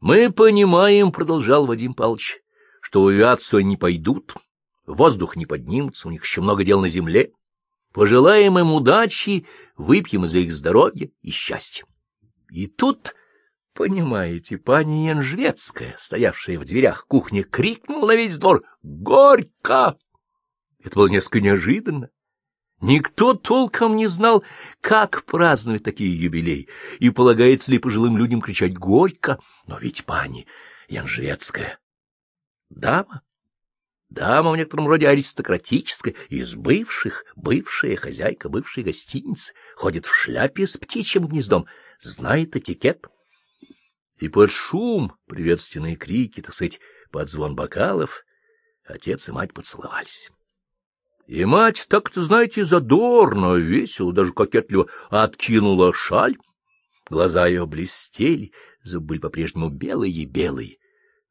Мы 0.00 0.30
понимаем,— 0.30 1.10
продолжал 1.12 1.64
Вадим 1.64 1.94
Павлович,— 1.94 2.42
что 2.82 3.02
в 3.02 3.06
авиацию 3.06 3.60
они 3.60 3.78
пойдут, 3.78 4.34
воздух 4.84 5.34
не 5.34 5.46
поднимутся, 5.46 6.08
у 6.08 6.10
них 6.10 6.24
еще 6.24 6.42
много 6.42 6.62
дел 6.62 6.82
на 6.82 6.90
земле. 6.90 7.32
Пожелаем 7.94 8.58
им 8.58 8.70
удачи, 8.70 9.46
выпьем 9.78 10.26
за 10.26 10.40
их 10.40 10.52
здоровье 10.52 11.10
и 11.22 11.30
счастье. 11.30 11.86
И 12.50 12.66
тут 12.66 13.14
Понимаете, 13.72 14.58
пани 14.58 15.06
Янжвецкая, 15.06 15.96
стоявшая 15.98 16.58
в 16.58 16.66
дверях 16.66 17.06
кухни, 17.06 17.40
крикнула 17.40 18.08
на 18.08 18.14
весь 18.14 18.36
двор 18.36 18.62
«Горько!». 18.82 19.96
Это 20.84 20.94
было 20.94 21.06
несколько 21.06 21.40
неожиданно. 21.40 22.10
Никто 22.82 23.34
толком 23.34 23.94
не 23.94 24.08
знал, 24.08 24.42
как 24.80 25.24
праздновать 25.24 25.84
такие 25.84 26.20
юбилеи, 26.20 26.68
и 26.98 27.10
полагается 27.10 27.70
ли 27.70 27.78
пожилым 27.78 28.18
людям 28.18 28.40
кричать 28.40 28.74
«Горько!». 28.74 29.38
Но 29.68 29.78
ведь 29.78 30.04
пани 30.04 30.48
Янжвецкая 30.88 31.78
дама, 32.70 33.22
дама 34.10 34.50
в 34.50 34.56
некотором 34.56 34.88
роде 34.88 35.06
аристократическая, 35.06 36.14
из 36.28 36.56
бывших, 36.56 37.24
бывшая 37.36 37.94
хозяйка 37.94 38.48
бывшей 38.48 38.82
гостиницы, 38.82 39.54
ходит 39.76 40.06
в 40.06 40.12
шляпе 40.12 40.66
с 40.66 40.76
птичьим 40.76 41.28
гнездом, 41.28 41.66
знает 42.00 42.56
этикет 42.56 43.06
и 44.18 44.28
под 44.28 44.50
шум, 44.50 45.16
приветственные 45.28 45.94
крики, 45.94 46.40
так 46.40 46.52
сказать, 46.52 46.80
под 47.12 47.28
звон 47.28 47.54
бокалов, 47.54 48.24
отец 48.84 49.28
и 49.28 49.32
мать 49.32 49.54
поцеловались. 49.54 50.32
И 51.32 51.46
мать, 51.46 51.86
так-то, 51.88 52.22
знаете, 52.22 52.66
задорно, 52.66 53.54
весело, 53.54 54.12
даже 54.12 54.34
кокетливо 54.34 54.90
откинула 55.08 55.94
шаль. 55.94 56.36
Глаза 57.08 57.46
ее 57.46 57.64
блестели, 57.64 58.52
зубы 58.82 59.06
были 59.06 59.18
по-прежнему 59.20 59.70
белые-белые, 59.70 60.76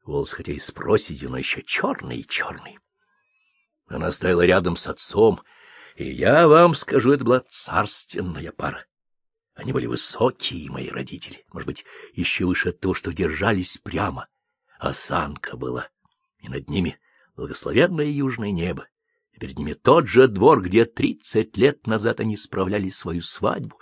волосы 0.04 0.34
хотя 0.34 0.54
и 0.54 0.58
с 0.58 0.72
проседью, 0.72 1.30
но 1.30 1.38
еще 1.38 1.62
черные-черные. 1.62 2.80
Она 3.86 4.10
стояла 4.10 4.44
рядом 4.44 4.74
с 4.74 4.88
отцом, 4.88 5.40
и 5.94 6.10
я 6.10 6.48
вам 6.48 6.74
скажу, 6.74 7.12
это 7.12 7.24
была 7.24 7.44
царственная 7.48 8.50
пара. 8.50 8.84
Они 9.54 9.72
были 9.72 9.86
высокие, 9.86 10.68
мои 10.68 10.88
родители, 10.88 11.44
может 11.52 11.68
быть, 11.68 11.84
еще 12.12 12.46
выше 12.46 12.70
от 12.70 12.80
того, 12.80 12.94
что 12.94 13.12
держались 13.12 13.78
прямо. 13.78 14.26
Осанка 14.80 15.56
была, 15.56 15.90
и 16.40 16.48
над 16.48 16.68
ними 16.68 16.98
благословенное 17.36 18.06
южное 18.06 18.50
небо, 18.50 18.88
перед 19.42 19.58
ними 19.58 19.72
тот 19.72 20.06
же 20.06 20.28
двор, 20.28 20.62
где 20.62 20.84
тридцать 20.84 21.56
лет 21.56 21.88
назад 21.88 22.20
они 22.20 22.36
справляли 22.36 22.90
свою 22.90 23.22
свадьбу, 23.22 23.76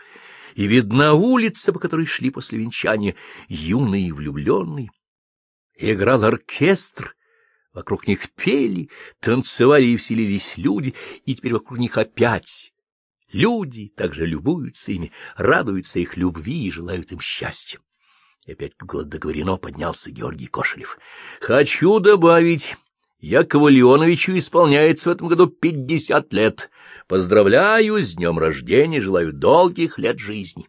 и 0.55 0.67
видна 0.67 1.13
улица, 1.13 1.71
по 1.75 1.79
которой 1.79 2.07
шли 2.07 2.31
после 2.31 2.61
венчания 2.61 3.15
юные 3.47 4.09
и 4.09 4.13
влюбленные. 4.13 4.89
Играл 5.77 6.25
оркестр, 6.25 7.15
вокруг 7.75 8.09
них 8.09 8.31
пели, 8.31 8.89
танцевали 9.21 9.85
и 9.85 9.93
веселились 9.93 10.57
люди, 10.57 10.95
и 11.27 11.35
теперь 11.35 11.53
вокруг 11.53 11.79
них 11.79 11.99
опять 11.99 12.73
Люди 13.31 13.93
также 13.95 14.25
любуются 14.25 14.93
ими, 14.93 15.13
радуются 15.37 15.99
их 15.99 16.17
любви 16.17 16.69
и 16.69 16.73
желают 16.73 17.13
им 17.13 17.21
счастья. 17.21 17.81
И 18.47 18.53
опять 18.53 18.73
договорено 18.79 19.59
поднялся 19.59 20.11
Георгий 20.11 20.47
Кошелев. 20.47 20.99
Хочу 21.39 22.01
добавить, 22.01 22.79
Якову 23.21 23.69
Леоновичу 23.69 24.37
исполняется 24.39 25.11
в 25.11 25.13
этом 25.13 25.29
году 25.29 25.47
пятьдесят 25.47 26.33
лет. 26.33 26.71
Поздравляю 27.07 28.03
с 28.03 28.15
днем 28.15 28.39
рождения, 28.39 29.01
желаю 29.01 29.33
долгих 29.33 29.99
лет 29.99 30.19
жизни. 30.19 30.69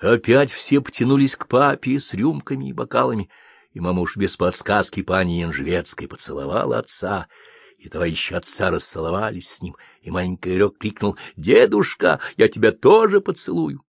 Опять 0.00 0.50
все 0.50 0.80
потянулись 0.80 1.36
к 1.36 1.46
папе 1.46 2.00
с 2.00 2.14
рюмками 2.14 2.70
и 2.70 2.72
бокалами, 2.72 3.28
и 3.72 3.80
мама 3.80 4.00
уж 4.00 4.16
без 4.16 4.36
подсказки 4.36 5.02
пани 5.02 5.40
Янжвецкой 5.40 6.08
поцеловала 6.08 6.78
отца, 6.78 7.28
и 7.76 7.88
товарищи 7.90 8.32
отца 8.32 8.70
расцеловались 8.70 9.48
с 9.48 9.60
ним, 9.60 9.76
и 10.00 10.10
маленький 10.10 10.54
Ирек 10.54 10.78
крикнул 10.78 11.18
«Дедушка, 11.36 12.20
я 12.38 12.48
тебя 12.48 12.70
тоже 12.72 13.20
поцелую!» 13.20 13.84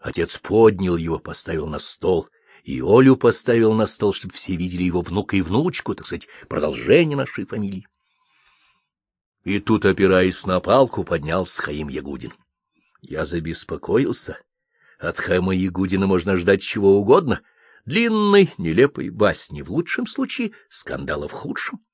Отец 0.00 0.36
поднял 0.38 0.96
его, 0.96 1.18
поставил 1.20 1.68
на 1.68 1.78
стол, 1.78 2.28
и 2.64 2.80
Олю 2.80 3.16
поставил 3.16 3.74
на 3.74 3.86
стол, 3.86 4.14
чтобы 4.14 4.32
все 4.32 4.56
видели 4.56 4.82
его 4.84 5.02
внука 5.02 5.36
и 5.36 5.42
внучку, 5.42 5.94
так 5.94 6.06
сказать, 6.06 6.28
продолжение 6.48 7.16
нашей 7.16 7.44
фамилии. 7.44 7.86
И 9.44 9.60
тут, 9.60 9.84
опираясь 9.84 10.46
на 10.46 10.58
палку, 10.60 11.04
поднялся 11.04 11.60
Хаим 11.60 11.88
Ягудин. 11.88 12.32
Я 13.02 13.26
забеспокоился. 13.26 14.38
От 14.98 15.18
Хайма 15.18 15.54
Ягудина 15.54 16.06
можно 16.06 16.38
ждать 16.38 16.62
чего 16.62 16.98
угодно. 16.98 17.42
Длинной, 17.84 18.50
нелепой 18.56 19.10
басни 19.10 19.60
в 19.60 19.70
лучшем 19.70 20.06
случае, 20.06 20.52
скандала 20.70 21.28
в 21.28 21.32
худшем. 21.32 21.84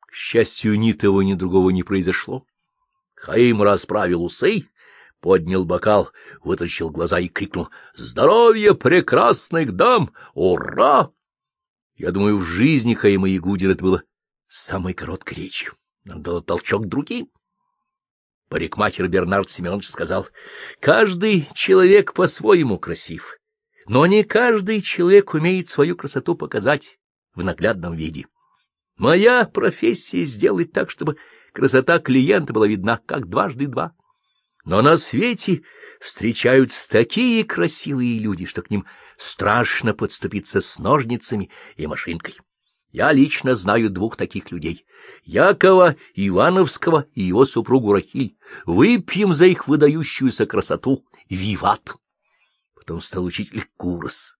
К 0.00 0.12
счастью, 0.12 0.76
ни 0.76 0.92
того, 0.92 1.22
ни 1.22 1.34
другого 1.34 1.70
не 1.70 1.84
произошло. 1.84 2.44
Хаим 3.14 3.62
расправил 3.62 4.24
усы, 4.24 4.68
поднял 5.24 5.64
бокал, 5.64 6.10
вытащил 6.42 6.90
глаза 6.90 7.18
и 7.18 7.28
крикнул 7.28 7.70
«Здоровье 7.94 8.74
прекрасных 8.74 9.72
дам! 9.72 10.12
Ура!» 10.34 11.12
Я 11.96 12.10
думаю, 12.10 12.36
в 12.36 12.42
жизни 12.42 12.92
Хаима 12.92 13.26
Ягудина 13.30 13.72
это 13.72 13.82
было 13.82 14.02
самой 14.48 14.92
короткой 14.92 15.38
речью. 15.38 15.76
Дало 16.04 16.42
толчок 16.42 16.88
другим. 16.88 17.30
Парикмахер 18.50 19.08
Бернард 19.08 19.48
Семенович 19.48 19.88
сказал, 19.88 20.28
«Каждый 20.78 21.48
человек 21.54 22.12
по-своему 22.12 22.78
красив, 22.78 23.38
но 23.86 24.04
не 24.04 24.24
каждый 24.24 24.82
человек 24.82 25.32
умеет 25.32 25.70
свою 25.70 25.96
красоту 25.96 26.34
показать 26.34 26.98
в 27.34 27.42
наглядном 27.42 27.94
виде. 27.94 28.26
Моя 28.98 29.46
профессия— 29.46 30.24
сделать 30.26 30.72
так, 30.72 30.90
чтобы 30.90 31.16
красота 31.54 31.98
клиента 31.98 32.52
была 32.52 32.66
видна 32.66 33.00
как 33.06 33.30
дважды 33.30 33.68
два. 33.68 33.94
Но 34.64 34.80
на 34.82 34.96
свете 34.96 35.62
встречаются 36.00 36.90
такие 36.90 37.44
красивые 37.44 38.18
люди, 38.18 38.46
что 38.46 38.62
к 38.62 38.70
ним 38.70 38.86
страшно 39.16 39.94
подступиться 39.94 40.60
с 40.60 40.78
ножницами 40.78 41.50
и 41.76 41.86
машинкой. 41.86 42.36
Я 42.90 43.12
лично 43.12 43.54
знаю 43.54 43.90
двух 43.90 44.16
таких 44.16 44.50
людей— 44.50 44.86
Якова 45.24 45.96
Ивановского 46.14 47.06
и 47.14 47.22
его 47.22 47.44
супругу 47.44 47.92
Рахиль. 47.92 48.36
Выпьем 48.66 49.34
за 49.34 49.46
их 49.46 49.68
выдающуюся 49.68 50.46
красоту. 50.46 51.04
Виват! 51.28 51.94
Потом 52.74 53.00
стал 53.00 53.24
учитель 53.24 53.64
Курос. 53.76 54.36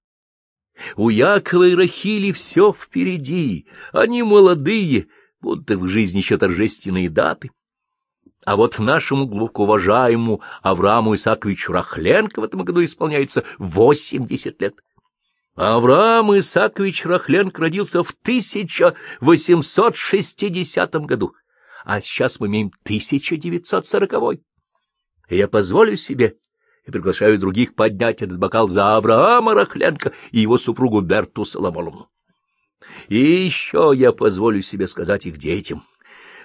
У 0.96 1.08
Якова 1.08 1.68
и 1.68 1.74
Рахили 1.74 2.32
все 2.32 2.72
впереди. 2.72 3.66
Они 3.92 4.22
молодые, 4.22 5.08
будто 5.40 5.78
в 5.78 5.88
жизни 5.88 6.18
еще 6.18 6.36
торжественные 6.36 7.08
даты. 7.08 7.50
А 8.44 8.56
вот 8.56 8.78
нашему 8.78 9.26
глубоко 9.26 9.64
уважаемому 9.64 10.40
Аврааму 10.62 11.14
Исааковичу 11.14 11.72
Рахленко 11.72 12.40
в 12.40 12.44
этом 12.44 12.64
году 12.64 12.84
исполняется 12.84 13.44
восемьдесят 13.58 14.60
лет. 14.60 14.74
Авраам 15.56 16.38
Исаакович 16.38 17.06
Рахленко 17.06 17.62
родился 17.62 18.02
в 18.02 18.10
1860 18.22 20.94
году, 21.06 21.36
а 21.84 22.00
сейчас 22.00 22.40
мы 22.40 22.48
имеем 22.48 22.72
1940. 22.82 24.40
И 25.28 25.36
я 25.36 25.46
позволю 25.46 25.96
себе 25.96 26.34
и 26.84 26.90
приглашаю 26.90 27.38
других 27.38 27.76
поднять 27.76 28.20
этот 28.20 28.36
бокал 28.38 28.68
за 28.68 28.96
Авраама 28.96 29.54
Рахленко 29.54 30.12
и 30.32 30.40
его 30.40 30.58
супругу 30.58 31.02
Берту 31.02 31.44
Соломоновну. 31.44 32.08
И 33.08 33.16
еще 33.16 33.92
я 33.94 34.10
позволю 34.12 34.60
себе 34.60 34.88
сказать 34.88 35.26
их 35.26 35.38
детям. 35.38 35.84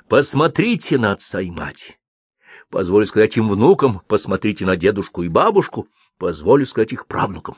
Посмотрите 0.10 0.98
на 0.98 1.12
отца 1.12 1.40
и 1.40 1.52
мать. 1.52 2.00
Позволю 2.72 3.06
сказать 3.06 3.38
им 3.38 3.48
внукам, 3.48 4.02
посмотрите 4.08 4.66
на 4.66 4.76
дедушку 4.76 5.22
и 5.22 5.28
бабушку, 5.28 5.88
позволю 6.18 6.66
сказать 6.66 6.94
их 6.94 7.06
правнукам. 7.06 7.58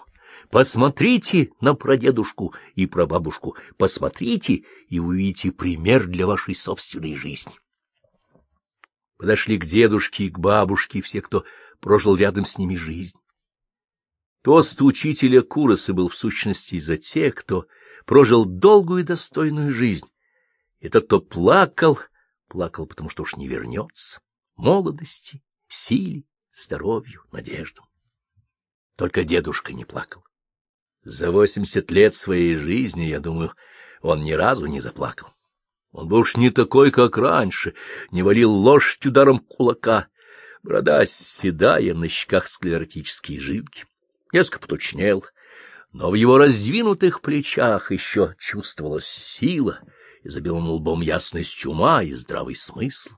Посмотрите 0.49 1.51
на 1.61 1.75
прадедушку 1.75 2.53
и 2.75 2.87
прабабушку, 2.87 3.55
посмотрите, 3.77 4.65
и 4.89 4.99
увидите 4.99 5.53
пример 5.53 6.07
для 6.07 6.27
вашей 6.27 6.53
собственной 6.53 7.15
жизни. 7.15 7.53
Подошли 9.17 9.57
к 9.57 9.65
дедушке 9.65 10.25
и 10.25 10.29
к 10.29 10.37
бабушке 10.37 11.01
все, 11.01 11.21
кто 11.21 11.45
прожил 11.79 12.17
рядом 12.17 12.43
с 12.43 12.57
ними 12.57 12.75
жизнь. 12.75 13.17
Тост 14.41 14.81
учителя 14.81 15.41
Куроса 15.41 15.93
был 15.93 16.09
в 16.09 16.15
сущности 16.15 16.79
за 16.79 16.97
тех, 16.97 17.33
кто 17.33 17.65
прожил 18.05 18.43
долгую 18.43 19.03
и 19.03 19.05
достойную 19.05 19.71
жизнь, 19.73 20.07
и 20.79 20.89
тот, 20.89 21.05
кто 21.05 21.21
плакал, 21.21 21.99
плакал, 22.51 22.85
потому 22.85 23.09
что 23.09 23.23
уж 23.23 23.37
не 23.37 23.47
вернется, 23.47 24.19
молодости, 24.57 25.41
силе, 25.69 26.23
здоровью, 26.53 27.23
надеждам. 27.31 27.85
Только 28.97 29.23
дедушка 29.23 29.71
не 29.71 29.85
плакал. 29.85 30.25
За 31.03 31.31
восемьдесят 31.31 31.89
лет 31.91 32.13
своей 32.13 32.57
жизни, 32.57 33.03
я 33.03 33.21
думаю, 33.21 33.53
он 34.01 34.21
ни 34.21 34.33
разу 34.33 34.65
не 34.65 34.81
заплакал. 34.81 35.33
Он 35.91 36.09
был 36.09 36.19
уж 36.19 36.35
не 36.35 36.49
такой, 36.49 36.91
как 36.91 37.17
раньше, 37.17 37.73
не 38.11 38.21
валил 38.21 38.51
лошадь 38.51 39.05
ударом 39.05 39.39
кулака. 39.39 40.07
Борода 40.61 41.05
седая, 41.05 41.93
на 41.93 42.09
щеках 42.09 42.47
склеротические 42.47 43.39
жилки. 43.39 43.85
Несколько 44.33 44.59
поточнел, 44.59 45.25
но 45.93 46.11
в 46.11 46.15
его 46.15 46.37
раздвинутых 46.37 47.21
плечах 47.21 47.91
еще 47.91 48.35
чувствовалась 48.39 49.07
сила, 49.07 49.79
и 50.23 50.29
за 50.29 50.41
белым 50.41 50.69
лбом 50.69 51.01
ясность 51.01 51.65
ума 51.65 52.03
и 52.03 52.13
здравый 52.13 52.55
смысл. 52.55 53.15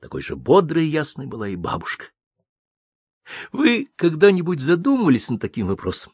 Такой 0.00 0.22
же 0.22 0.36
бодрой 0.36 0.84
и 0.84 0.90
ясной 0.90 1.26
была 1.26 1.48
и 1.48 1.56
бабушка. 1.56 2.06
Вы 3.52 3.88
когда-нибудь 3.96 4.60
задумывались 4.60 5.28
над 5.30 5.40
таким 5.40 5.66
вопросом? 5.68 6.12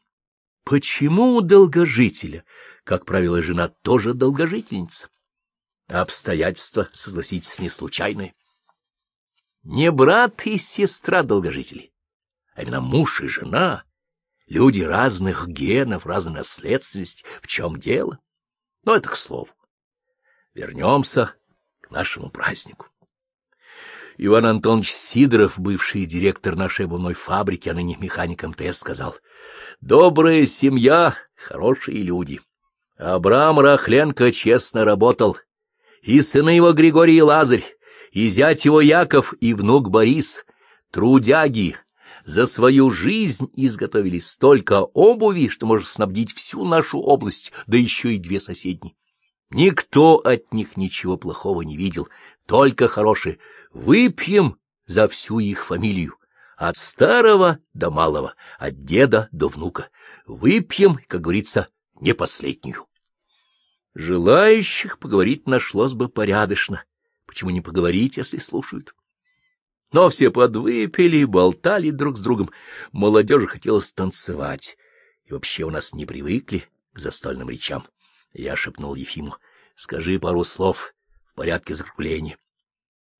Почему 0.64 1.34
у 1.34 1.40
долгожителя, 1.40 2.44
как 2.84 3.04
правило, 3.04 3.42
жена 3.42 3.68
тоже 3.68 4.14
долгожительница? 4.14 5.08
Обстоятельства, 5.88 6.88
согласитесь, 6.92 7.58
не 7.58 7.68
случайные. 7.68 8.34
Не 9.62 9.90
брат 9.90 10.46
и 10.46 10.58
сестра 10.58 11.22
долгожители, 11.22 11.92
а 12.54 12.62
именно 12.62 12.80
муж 12.80 13.20
и 13.20 13.28
жена, 13.28 13.84
люди 14.46 14.80
разных 14.80 15.48
генов, 15.48 16.06
разной 16.06 16.34
наследственности. 16.34 17.24
В 17.42 17.46
чем 17.46 17.78
дело? 17.78 18.18
Но 18.84 18.96
это 18.96 19.08
к 19.08 19.16
слову. 19.16 19.48
Вернемся 20.54 21.34
к 21.80 21.90
нашему 21.90 22.28
празднику. 22.28 22.88
Иван 24.18 24.44
Антонович 24.44 24.92
Сидоров, 24.92 25.58
бывший 25.58 26.04
директор 26.04 26.56
нашей 26.56 26.84
обувной 26.84 27.14
фабрики, 27.14 27.70
а 27.70 27.74
ныне 27.74 27.96
механик 27.98 28.42
МТС, 28.44 28.78
сказал, 28.78 29.16
«Добрая 29.80 30.44
семья, 30.44 31.16
хорошие 31.34 32.02
люди. 32.02 32.40
Абрам 32.98 33.58
Рахленко 33.58 34.30
честно 34.30 34.84
работал, 34.84 35.38
и 36.02 36.20
сыны 36.20 36.50
его 36.50 36.72
Григорий 36.74 37.16
и 37.16 37.22
Лазарь, 37.22 37.64
и 38.12 38.28
зять 38.28 38.66
его 38.66 38.82
Яков, 38.82 39.32
и 39.40 39.54
внук 39.54 39.88
Борис, 39.88 40.44
трудяги, 40.90 41.78
за 42.24 42.46
свою 42.46 42.90
жизнь 42.90 43.50
изготовили 43.56 44.18
столько 44.18 44.82
обуви, 44.82 45.48
что 45.48 45.64
может 45.64 45.88
снабдить 45.88 46.34
всю 46.34 46.64
нашу 46.64 47.00
область, 47.00 47.52
да 47.66 47.78
еще 47.78 48.14
и 48.14 48.18
две 48.18 48.38
соседние. 48.38 48.94
Никто 49.52 50.16
от 50.16 50.54
них 50.54 50.78
ничего 50.78 51.18
плохого 51.18 51.60
не 51.60 51.76
видел, 51.76 52.08
только 52.46 52.88
хорошее. 52.88 53.38
Выпьем 53.70 54.56
за 54.86 55.08
всю 55.08 55.40
их 55.40 55.66
фамилию, 55.66 56.16
от 56.56 56.78
старого 56.78 57.58
до 57.74 57.90
малого, 57.90 58.34
от 58.58 58.84
деда 58.84 59.28
до 59.30 59.48
внука. 59.48 59.90
Выпьем, 60.24 60.98
как 61.06 61.20
говорится, 61.20 61.68
не 62.00 62.14
последнюю. 62.14 62.86
Желающих 63.94 64.98
поговорить 64.98 65.46
нашлось 65.46 65.92
бы 65.92 66.08
порядочно. 66.08 66.84
Почему 67.26 67.50
не 67.50 67.60
поговорить, 67.60 68.16
если 68.16 68.38
слушают? 68.38 68.94
Но 69.92 70.08
все 70.08 70.30
подвыпили, 70.30 71.24
болтали 71.24 71.90
друг 71.90 72.16
с 72.16 72.20
другом. 72.20 72.50
Молодежи 72.90 73.46
хотелось 73.46 73.92
танцевать. 73.92 74.78
И 75.26 75.32
вообще 75.34 75.64
у 75.64 75.70
нас 75.70 75.92
не 75.92 76.06
привыкли 76.06 76.64
к 76.94 76.98
застольным 76.98 77.50
речам. 77.50 77.86
Я 78.34 78.56
шепнул 78.56 78.94
Ефиму.— 78.94 79.36
Скажи 79.74 80.18
пару 80.18 80.44
слов 80.44 80.94
в 81.24 81.34
порядке 81.34 81.74
закругления. 81.74 82.36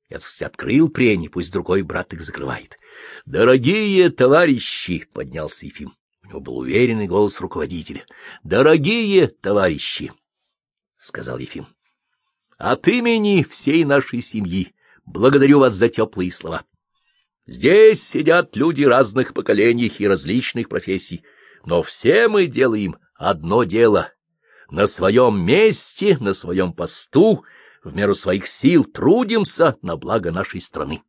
Я, 0.09 0.19
открыл 0.47 0.91
прени, 0.91 1.29
пусть 1.29 1.53
другой 1.53 1.83
брат 1.83 2.13
их 2.13 2.23
закрывает.— 2.23 2.79
Дорогие 3.27 4.11
товарищи!— 4.11 5.09
поднялся 5.15 5.65
Ефим. 5.65 5.97
У 6.23 6.29
него 6.29 6.41
был 6.41 6.59
уверенный 6.59 7.07
голос 7.07 7.41
руководителя.— 7.41 8.05
Дорогие 8.45 9.29
товарищи!— 9.29 10.13
сказал 10.97 11.39
Ефим.— 11.39 11.67
От 12.59 12.87
имени 12.89 13.43
всей 13.49 13.85
нашей 13.85 14.21
семьи 14.21 14.75
благодарю 15.07 15.61
вас 15.61 15.75
за 15.75 15.89
теплые 15.89 16.31
слова. 16.31 16.65
Здесь 17.47 18.07
сидят 18.07 18.55
люди 18.57 18.85
разных 18.85 19.35
поколений 19.35 19.93
и 19.99 20.07
различных 20.07 20.69
профессий, 20.69 21.25
но 21.65 21.83
все 21.83 22.29
мы 22.29 22.47
делаем 22.47 22.97
одно 23.15 23.65
дело. 23.65 24.13
На 24.73 24.87
своем 24.87 25.45
месте, 25.45 26.17
на 26.19 26.33
своем 26.33 26.73
посту, 26.73 27.45
в 27.85 27.95
меру 27.95 28.15
своих 28.15 28.47
сил 28.47 28.87
трудимся 28.87 29.77
на 29.83 29.99
благо 29.99 30.33
нашей 30.33 30.63
страны. 30.63 31.03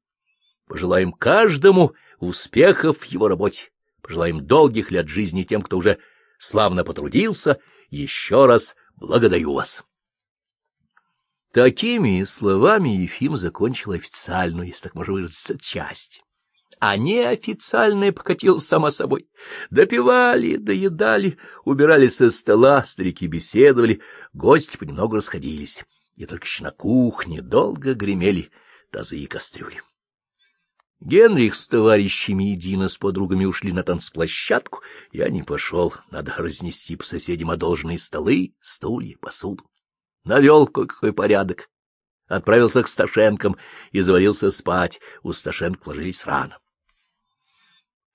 Пожелаем 0.67 1.13
каждому 1.13 1.93
успехов 2.19 2.97
в 2.97 3.06
его 3.06 3.30
работе, 3.30 3.71
пожелаем 4.02 4.45
долгих 4.45 4.91
лет 4.91 5.08
жизни 5.08 5.43
тем, 5.43 5.62
кто 5.62 5.78
уже 5.78 5.97
славно 6.38 6.84
потрудился. 6.84 7.58
Еще 7.89 8.47
раз 8.47 8.76
благодарю 8.97 9.54
вас. 9.54 9.86
Такими 11.54 12.26
словами 12.26 12.89
Ефим 12.89 13.38
закончил 13.38 13.93
официальную, 13.93 14.67
если 14.67 14.84
так 14.84 14.95
можно 14.95 15.13
выразиться, 15.13 15.58
часть. 15.58 16.21
А 16.86 16.98
неофициальная 16.98 18.12
покатилась 18.12 18.67
сама 18.67 18.91
собой. 18.91 19.30
Допивали, 19.69 20.58
доедали, 20.58 21.38
убирали 21.63 22.10
со 22.10 22.30
стола, 22.30 22.84
старики 22.84 23.26
беседовали, 23.26 24.02
гости 24.34 24.76
понемногу 24.76 25.15
расходились. 25.15 25.86
И 26.17 26.26
только 26.26 26.46
на 26.60 26.72
кухне 26.72 27.41
долго 27.41 27.93
гремели 27.93 28.52
тазы 28.91 29.17
и 29.17 29.28
кастрюли. 29.28 29.82
Генрих 31.00 31.56
с 31.56 31.65
товарищами 31.67 32.52
и 32.52 32.58
Дина 32.58 32.89
с 32.89 32.98
подругами 32.98 33.46
ушли 33.46 33.72
на 33.72 33.84
танцплощадку. 33.84 34.82
Я 35.13 35.30
не 35.30 35.41
пошел. 35.41 35.93
Надо 36.12 36.34
разнести 36.36 36.98
по 36.98 37.06
соседям 37.06 37.50
одолженные 37.50 37.98
столы, 37.98 38.56
стулья, 38.60 39.15
посуду 39.22 39.63
навел 40.26 40.67
кое-какой 40.67 41.13
порядок, 41.13 41.69
отправился 42.28 42.84
к 42.84 42.89
Сташенкам 42.89 43.56
и 43.93 44.02
завалился 44.02 44.52
спать. 44.52 45.00
У 45.22 45.32
Сташенк 45.32 45.88
ложились 45.88 46.26
рано. 46.26 46.60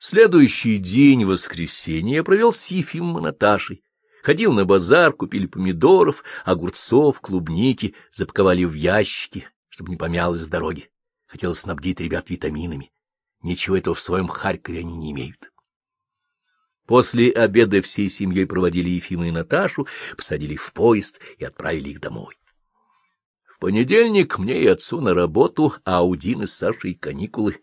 Следующий 0.01 0.79
день, 0.79 1.25
воскресенье, 1.25 2.17
я 2.17 2.25
провел 2.25 2.53
с 2.53 2.69
Ефимом 2.69 3.19
и 3.19 3.23
Наташей. 3.23 3.83
Ходил 4.23 4.53
на 4.53 4.65
базар, 4.65 5.13
купили 5.13 5.47
помидоров, 5.47 6.23
огурцов, 6.45 7.21
клубники, 7.21 7.97
запаковали 8.15 8.65
в 8.65 8.75
ящики, 8.75 9.49
чтобы 9.69 9.91
не 9.91 9.97
помялось 9.97 10.41
в 10.41 10.49
дороге. 10.49 10.89
Хотел 11.27 11.53
снабдить 11.53 12.01
ребят 12.01 12.31
витаминами. 12.31 12.93
Ничего 13.43 13.77
этого 13.77 13.97
в 13.97 14.01
своем 14.01 14.29
Харькове 14.29 14.81
они 14.81 14.97
не 14.97 15.11
имеют. 15.11 15.53
После 16.87 17.33
обеда 17.33 17.83
всей 17.83 18.09
семьей 18.09 18.47
проводили 18.47 18.91
Ефима 18.91 19.27
и 19.27 19.33
Наташу, 19.33 19.89
посадили 20.17 20.55
в 20.55 20.73
поезд 20.73 21.21
и 21.39 21.45
отправили 21.45 21.91
их 21.91 22.01
домой. 22.01 22.39
В 23.45 23.59
понедельник 23.59 24.39
мне 24.39 24.63
и 24.63 24.67
отцу 24.67 25.01
на 25.01 25.13
работу, 25.13 25.75
а 25.85 26.05
у 26.05 26.15
Дины 26.15 26.47
с 26.47 26.55
Сашей 26.55 26.95
каникулы. 26.95 27.57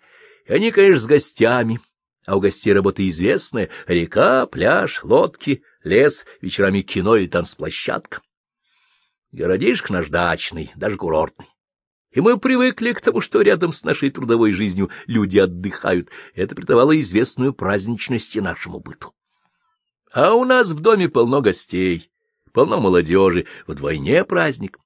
И 0.46 0.54
они, 0.54 0.72
конечно, 0.72 1.00
с 1.00 1.06
гостями. 1.06 1.80
А 2.26 2.36
у 2.36 2.40
гостей 2.40 2.74
работа 2.74 3.08
известная— 3.08 3.70
река, 3.88 4.46
пляж, 4.48 5.04
лодки, 5.04 5.64
лес, 5.84 6.26
вечерами 6.42 6.82
кино 6.82 7.18
и 7.18 7.28
танцплощадка. 7.28 8.22
Городишко 9.32 9.94
наш 9.94 10.10
дачный, 10.10 10.72
даже 10.76 10.98
курортный. 10.98 11.48
И 12.12 12.22
мы 12.22 12.40
привыкли 12.40 12.94
к 12.94 13.02
тому, 13.02 13.22
что 13.22 13.42
рядом 13.42 13.74
с 13.74 13.84
нашей 13.84 14.10
трудовой 14.10 14.54
жизнью 14.54 14.90
люди 15.06 15.38
отдыхают. 15.38 16.10
Это 16.34 16.56
придавало 16.56 16.98
известную 17.00 17.54
праздничность 17.54 18.36
нашему 18.38 18.80
быту. 18.80 19.14
А 20.14 20.34
у 20.34 20.46
нас 20.46 20.70
в 20.70 20.80
доме 20.80 21.10
полно 21.10 21.42
гостей, 21.42 22.10
полно 22.54 22.80
молодежи, 22.80 23.46
вдвойне 23.68 24.24
праздник. 24.24 24.80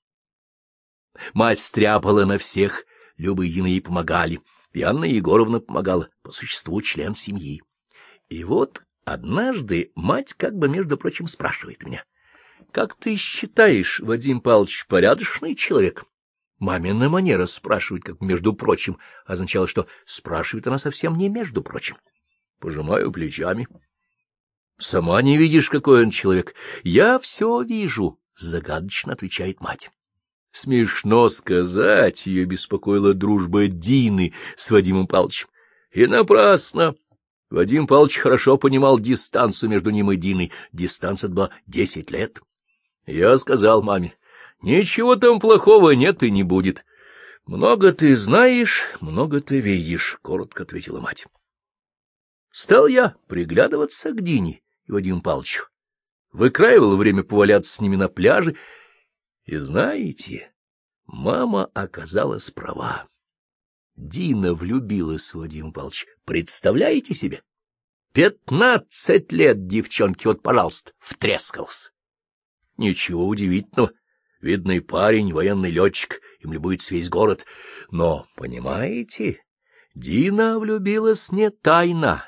Мать 1.33 1.59
стряпала 1.59 2.25
на 2.25 2.39
всех, 2.39 2.85
Люба 3.17 3.45
и 3.45 3.49
Дина 3.49 3.67
ей 3.67 3.81
помогали, 3.81 4.41
и 4.73 4.81
Анна 4.81 5.05
Егоровна 5.05 5.59
помогала, 5.59 6.09
по 6.21 6.31
существу 6.31 6.81
член 6.81 7.15
семьи. 7.15 7.61
И 8.29 8.43
вот 8.43 8.83
однажды 9.05 9.91
мать 9.95 10.33
как 10.33 10.55
бы, 10.55 10.69
между 10.69 10.97
прочим, 10.97 11.27
спрашивает 11.27 11.83
меня, 11.83 12.03
«Как 12.71 12.95
ты 12.95 13.15
считаешь, 13.15 13.99
Вадим 13.99 14.41
Павлович, 14.41 14.85
порядочный 14.87 15.55
человек?» 15.55 16.05
Мамина 16.59 17.07
манера 17.09 17.45
спрашивать, 17.45 18.03
как 18.03 18.19
между 18.21 18.53
прочим, 18.53 18.99
означало, 19.25 19.67
что 19.67 19.87
спрашивает 20.05 20.67
она 20.67 20.77
совсем 20.77 21.17
не 21.17 21.29
между 21.29 21.63
прочим. 21.63 21.97
Пожимаю 22.59 23.11
плечами. 23.11 23.67
Сама 24.77 25.21
не 25.21 25.37
видишь, 25.37 25.69
какой 25.69 26.03
он 26.03 26.09
человек. 26.09 26.53
Я 26.83 27.17
все 27.19 27.61
вижу,— 27.61 28.19
загадочно 28.35 29.13
отвечает 29.13 29.61
мать. 29.61 29.89
Смешно 30.51 31.29
сказать, 31.29 32.25
ее 32.25 32.45
беспокоила 32.45 33.13
дружба 33.13 33.67
Дины 33.67 34.33
с 34.55 34.71
Вадимом 34.71 35.07
Павловичем. 35.07 35.49
И 35.91 36.05
напрасно. 36.07 36.95
Вадим 37.49 37.87
Павлович 37.87 38.17
хорошо 38.17 38.57
понимал 38.57 38.99
дистанцию 38.99 39.69
между 39.69 39.89
ним 39.89 40.11
и 40.11 40.15
Диной. 40.15 40.51
Дистанция 40.71 41.29
была 41.29 41.49
десять 41.65 42.11
лет. 42.11 42.41
Я 43.05 43.37
сказал 43.37 43.81
маме, 43.81 44.13
Ничего 44.61 45.15
там 45.15 45.39
плохого 45.39 45.91
нет 45.91 46.21
и 46.23 46.31
не 46.31 46.43
будет.— 46.43 46.85
Много 47.45 47.93
ты 47.93 48.15
знаешь, 48.15 48.93
много 48.99 49.39
ты 49.39 49.59
видишь,— 49.59 50.19
коротко 50.21 50.63
ответила 50.63 50.99
мать. 50.99 51.25
Стал 52.51 52.87
я 52.87 53.15
приглядываться 53.27 54.11
к 54.11 54.21
Дине 54.21 54.61
и 54.85 54.91
Вадиму 54.91 55.21
Павловичу. 55.21 55.63
Выкраивал 56.31 56.95
время 56.95 57.23
поваляться 57.23 57.73
с 57.73 57.79
ними 57.79 57.95
на 57.95 58.07
пляже. 58.07 58.55
И 59.49 59.57
знаете, 59.57 60.53
мама 61.07 61.71
оказалась 61.73 62.51
права. 62.51 63.07
Дина 63.95 64.53
влюбилась 64.53 65.33
в 65.33 65.39
Вадима 65.39 65.71
Павловича. 65.71 66.05
Представляете 66.23 67.15
себе? 67.15 67.41
Пятнадцать 68.13 69.31
лет 69.31 69.65
девчонки, 69.65 70.27
вот, 70.27 70.43
пожалуйста, 70.43 70.91
втрескался. 70.99 71.89
Ничего 72.77 73.27
удивительного. 73.27 73.91
Видный 74.39 74.81
парень, 74.81 75.33
военный 75.33 75.71
летчик, 75.71 76.21
им 76.41 76.53
любуется 76.53 76.93
весь 76.93 77.09
город. 77.09 77.47
Но, 77.89 78.27
понимаете, 78.35 79.43
Дина 79.95 80.59
влюбилась 80.59 81.31
не 81.31 81.49
тайно, 81.49 82.23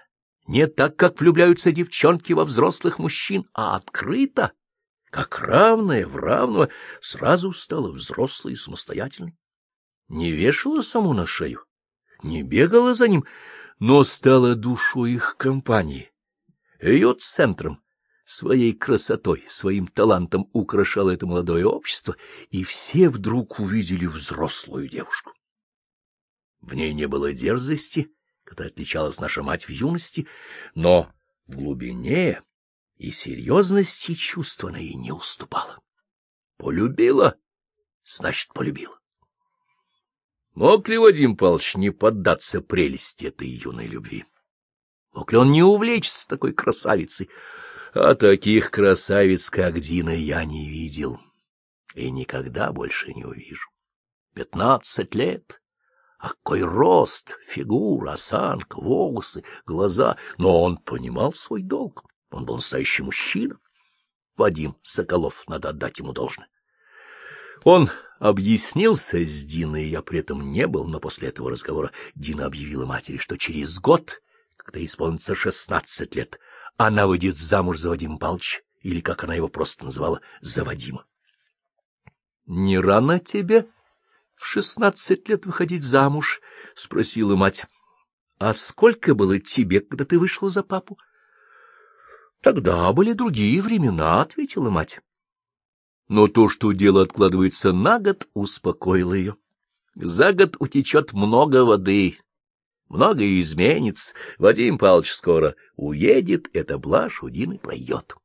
не 0.48 0.66
так, 0.66 0.96
как 0.96 1.22
влюбляются 1.22 1.72
девчонки 1.72 2.34
во 2.34 2.46
взрослых 2.46 2.98
мужчин, 2.98 3.46
а 3.54 3.76
открыто, 3.76 4.54
как 5.12 5.40
равная 5.40 6.08
в 6.08 6.16
равного, 6.16 6.70
сразу 7.02 7.54
стала 7.54 7.92
взрослой 7.92 8.54
и 8.54 8.56
самостоятельной. 8.56 9.38
Не 10.08 10.32
вешала 10.32 10.82
саму 10.82 11.14
на 11.14 11.28
шею, 11.28 11.66
не 12.24 12.44
бегала 12.44 12.96
за 12.96 13.08
ним, 13.08 13.26
но 13.80 14.04
стала 14.04 14.56
душой 14.56 15.12
их 15.12 15.36
компании, 15.38 16.12
ее 16.82 17.14
центром, 17.14 17.84
своей 18.26 18.74
красотой, 18.74 19.44
своим 19.48 19.88
талантом 19.88 20.50
украшало 20.54 21.12
это 21.12 21.28
молодое 21.28 21.66
общество, 21.66 22.16
и 22.50 22.64
все 22.64 23.10
вдруг 23.10 23.60
увидели 23.60 24.06
взрослую 24.06 24.88
девушку. 24.88 25.34
В 26.62 26.74
ней 26.74 26.94
не 26.94 27.08
было 27.08 27.34
дерзости, 27.34 28.14
которая 28.44 28.72
отличалась 28.72 29.20
наша 29.20 29.44
мать 29.44 29.66
в 29.66 29.70
юности, 29.70 30.28
но 30.76 31.12
в 31.48 31.58
глубине 31.58 32.42
и 33.02 33.10
серьезности 33.10 34.14
чувства 34.14 34.70
она 34.70 34.78
ей 34.78 34.94
не 34.94 35.12
уступала. 35.12 35.80
Полюбила, 36.58 37.36
значит, 38.06 38.54
полюбила. 38.54 39.00
Мог 40.54 40.88
ли 40.88 41.00
Вадим 41.00 41.36
Павлович 41.36 41.78
не 41.78 41.90
поддаться 41.90 42.62
прелести 42.62 43.26
этой 43.26 43.48
юной 43.48 43.88
любви? 43.88 44.26
Мог 45.14 45.32
ли 45.32 45.40
он 45.40 45.52
не 45.52 45.64
увлечься 45.64 46.28
такой 46.28 46.54
красавицей? 46.54 47.32
А 47.96 48.14
таких 48.14 48.70
красавиц, 48.70 49.50
как 49.50 49.80
Дина, 49.80 50.12
я 50.12 50.46
не 50.46 50.70
видел 50.70 51.20
и 51.96 52.12
никогда 52.12 52.72
больше 52.72 53.14
не 53.14 53.26
увижу. 53.26 53.68
Пятнадцать 54.36 55.16
лет. 55.16 55.60
А 56.20 56.30
какой 56.30 56.62
рост, 56.62 57.36
фигура, 57.48 58.12
осанка, 58.12 58.80
волосы, 58.80 59.44
глаза. 59.66 60.18
Но 60.38 60.62
он 60.62 60.78
понимал 60.78 61.34
свой 61.34 61.64
долг. 61.64 62.06
Он 62.32 62.46
был 62.46 62.56
настоящий 62.56 63.04
мужчина. 63.04 63.60
Вадим 64.38 64.78
Соколов, 64.82 65.44
надо 65.48 65.70
отдать 65.70 66.00
ему 66.00 66.14
должное. 66.14 66.48
Он 67.64 67.90
объяснился 68.20 69.24
с 69.24 69.44
Диной, 69.44 69.86
я 69.88 70.02
при 70.02 70.20
этом 70.20 70.52
не 70.52 70.66
был, 70.66 70.88
но 70.88 71.00
после 71.00 71.28
этого 71.28 71.52
разговора 71.52 71.92
Дина 72.16 72.46
объявила 72.46 72.86
матери, 72.86 73.18
что 73.18 73.38
через 73.38 73.78
год, 73.80 74.22
когда 74.58 74.84
исполнится 74.84 75.36
шестнадцать 75.36 76.16
лет, 76.16 76.40
она 76.78 77.06
выйдет 77.06 77.38
замуж 77.38 77.78
за 77.78 77.90
Вадима 77.90 78.18
Павловича, 78.18 78.62
или, 78.80 79.02
как 79.02 79.24
она 79.24 79.36
его 79.36 79.50
просто 79.50 79.86
называла, 79.86 80.22
за 80.40 80.64
Вадима.— 80.64 81.06
Не 82.48 82.80
рано 82.80 83.20
тебе 83.20 83.68
в 84.36 84.46
шестнадцать 84.48 85.30
лет 85.30 85.46
выходить 85.46 85.84
замуж?— 85.84 86.42
спросила 86.74 87.36
мать.— 87.36 87.68
А 88.40 88.54
сколько 88.56 89.14
было 89.14 89.38
тебе, 89.40 89.82
когда 89.82 90.06
ты 90.06 90.18
вышла 90.18 90.50
за 90.50 90.64
папу?— 90.64 90.98
Тогда 92.42 92.92
были 92.92 93.14
другие 93.14 93.62
времена,— 93.62 94.22
ответила 94.24 94.70
мать. 94.70 95.00
Но 96.08 96.28
то, 96.28 96.50
что 96.50 96.72
дело 96.72 97.04
откладывается 97.04 97.72
на 97.72 98.00
год, 98.00 98.28
успокоило 98.34 99.14
ее. 99.14 99.36
За 99.96 100.34
год 100.34 100.56
утечет 100.60 101.14
много 101.14 101.64
воды, 101.64 102.18
Многое 102.92 103.40
изменится. 103.40 104.14
Вадим 104.38 104.78
Павлович 104.78 105.14
скоро 105.14 105.56
уедет, 105.78 106.50
эта 106.52 106.78
блажь 106.78 107.24
у 107.24 107.30
Дины 107.30 107.58
пройдет. 107.58 108.18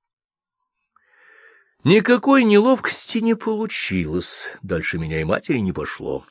Никакой 1.85 2.43
неловкости 2.43 3.19
не 3.19 3.37
получилось. 3.37 4.49
Дальше 4.63 4.99
меня 4.99 5.21
и 5.21 5.25
матери 5.25 5.59
не 5.59 5.73
пошло. 5.73 6.27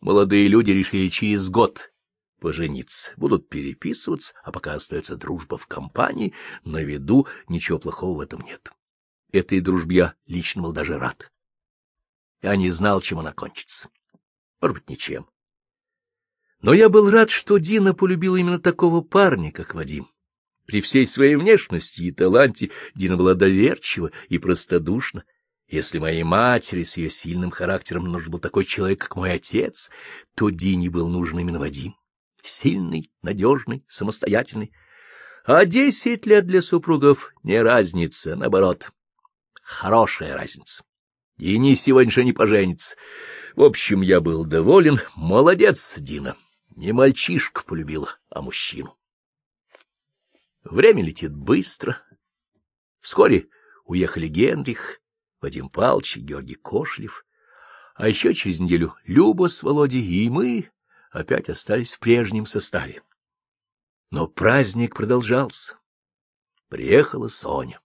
Молодые 0.00 0.48
люди 0.48 0.72
решили 0.72 1.06
через 1.06 1.48
год 1.48 1.89
пожениться, 2.40 3.12
будут 3.16 3.48
переписываться, 3.48 4.34
а 4.42 4.50
пока 4.50 4.74
остается 4.74 5.16
дружба 5.16 5.58
в 5.58 5.66
компании, 5.66 6.34
на 6.64 6.82
виду 6.82 7.28
ничего 7.48 7.78
плохого 7.78 8.18
в 8.18 8.20
этом 8.20 8.40
нет. 8.40 8.72
Этой 9.30 9.60
дружбе 9.60 9.96
я 9.96 10.14
лично 10.26 10.62
был 10.62 10.72
даже 10.72 10.98
рад. 10.98 11.30
Я 12.42 12.56
не 12.56 12.70
знал, 12.70 13.00
чем 13.00 13.18
она 13.18 13.32
кончится. 13.32 13.90
Может 14.60 14.78
быть, 14.78 14.90
ничем. 14.90 15.28
Но 16.62 16.72
я 16.72 16.88
был 16.88 17.10
рад, 17.10 17.30
что 17.30 17.58
Дина 17.58 17.94
полюбила 17.94 18.36
именно 18.36 18.58
такого 18.58 19.00
парня, 19.02 19.52
как 19.52 19.74
Вадим. 19.74 20.08
При 20.66 20.80
всей 20.80 21.06
своей 21.06 21.36
внешности 21.36 22.02
и 22.02 22.12
таланте 22.12 22.70
Дина 22.94 23.16
была 23.16 23.34
доверчива 23.34 24.10
и 24.28 24.38
простодушна. 24.38 25.24
Если 25.68 25.98
моей 25.98 26.22
матери 26.22 26.82
с 26.82 26.96
ее 26.96 27.10
сильным 27.10 27.50
характером 27.50 28.04
нужен 28.04 28.30
был 28.30 28.40
такой 28.40 28.64
человек, 28.64 29.00
как 29.00 29.16
мой 29.16 29.32
отец, 29.32 29.90
то 30.34 30.50
Дине 30.50 30.90
был 30.90 31.08
нужен 31.08 31.38
именно 31.38 31.58
Вадим. 31.58 31.94
Сильный, 32.42 33.10
надежный, 33.22 33.84
самостоятельный. 33.88 34.72
А 35.44 35.64
десять 35.64 36.26
лет 36.26 36.46
для 36.46 36.60
супругов 36.60 37.32
не 37.42 37.60
разница, 37.62 38.36
наоборот. 38.36 38.90
Хорошая 39.62 40.34
разница. 40.34 40.84
Дине 41.38 41.76
сегодня 41.76 42.10
же 42.10 42.24
не 42.24 42.32
поженится. 42.32 42.96
В 43.56 43.62
общем, 43.62 44.02
я 44.02 44.20
был 44.20 44.44
доволен. 44.44 45.00
Молодец, 45.14 45.94
Дина. 45.98 46.36
Не 46.76 46.92
мальчишка 46.92 47.64
полюбила, 47.64 48.18
а 48.28 48.42
мужчину. 48.42 48.96
Время 50.64 51.02
летит 51.02 51.34
быстро. 51.34 52.02
Вскоре 53.00 53.48
уехали 53.84 54.28
Генрих, 54.28 55.00
Вадим 55.40 55.68
Павлович 55.68 56.18
и 56.18 56.20
Георгий 56.20 56.54
Кошлев. 56.54 57.24
А 57.94 58.08
еще 58.08 58.34
через 58.34 58.60
неделю 58.60 58.94
Люба 59.04 59.48
с 59.48 59.62
Володей 59.62 60.02
и 60.02 60.28
мы 60.28 60.70
опять 61.10 61.48
остались 61.48 61.94
в 61.94 61.98
прежнем 61.98 62.46
составе. 62.46 63.02
Но 64.10 64.26
праздник 64.26 64.96
продолжался. 64.96 65.78
Приехала 66.68 67.28
Соня. 67.28 67.80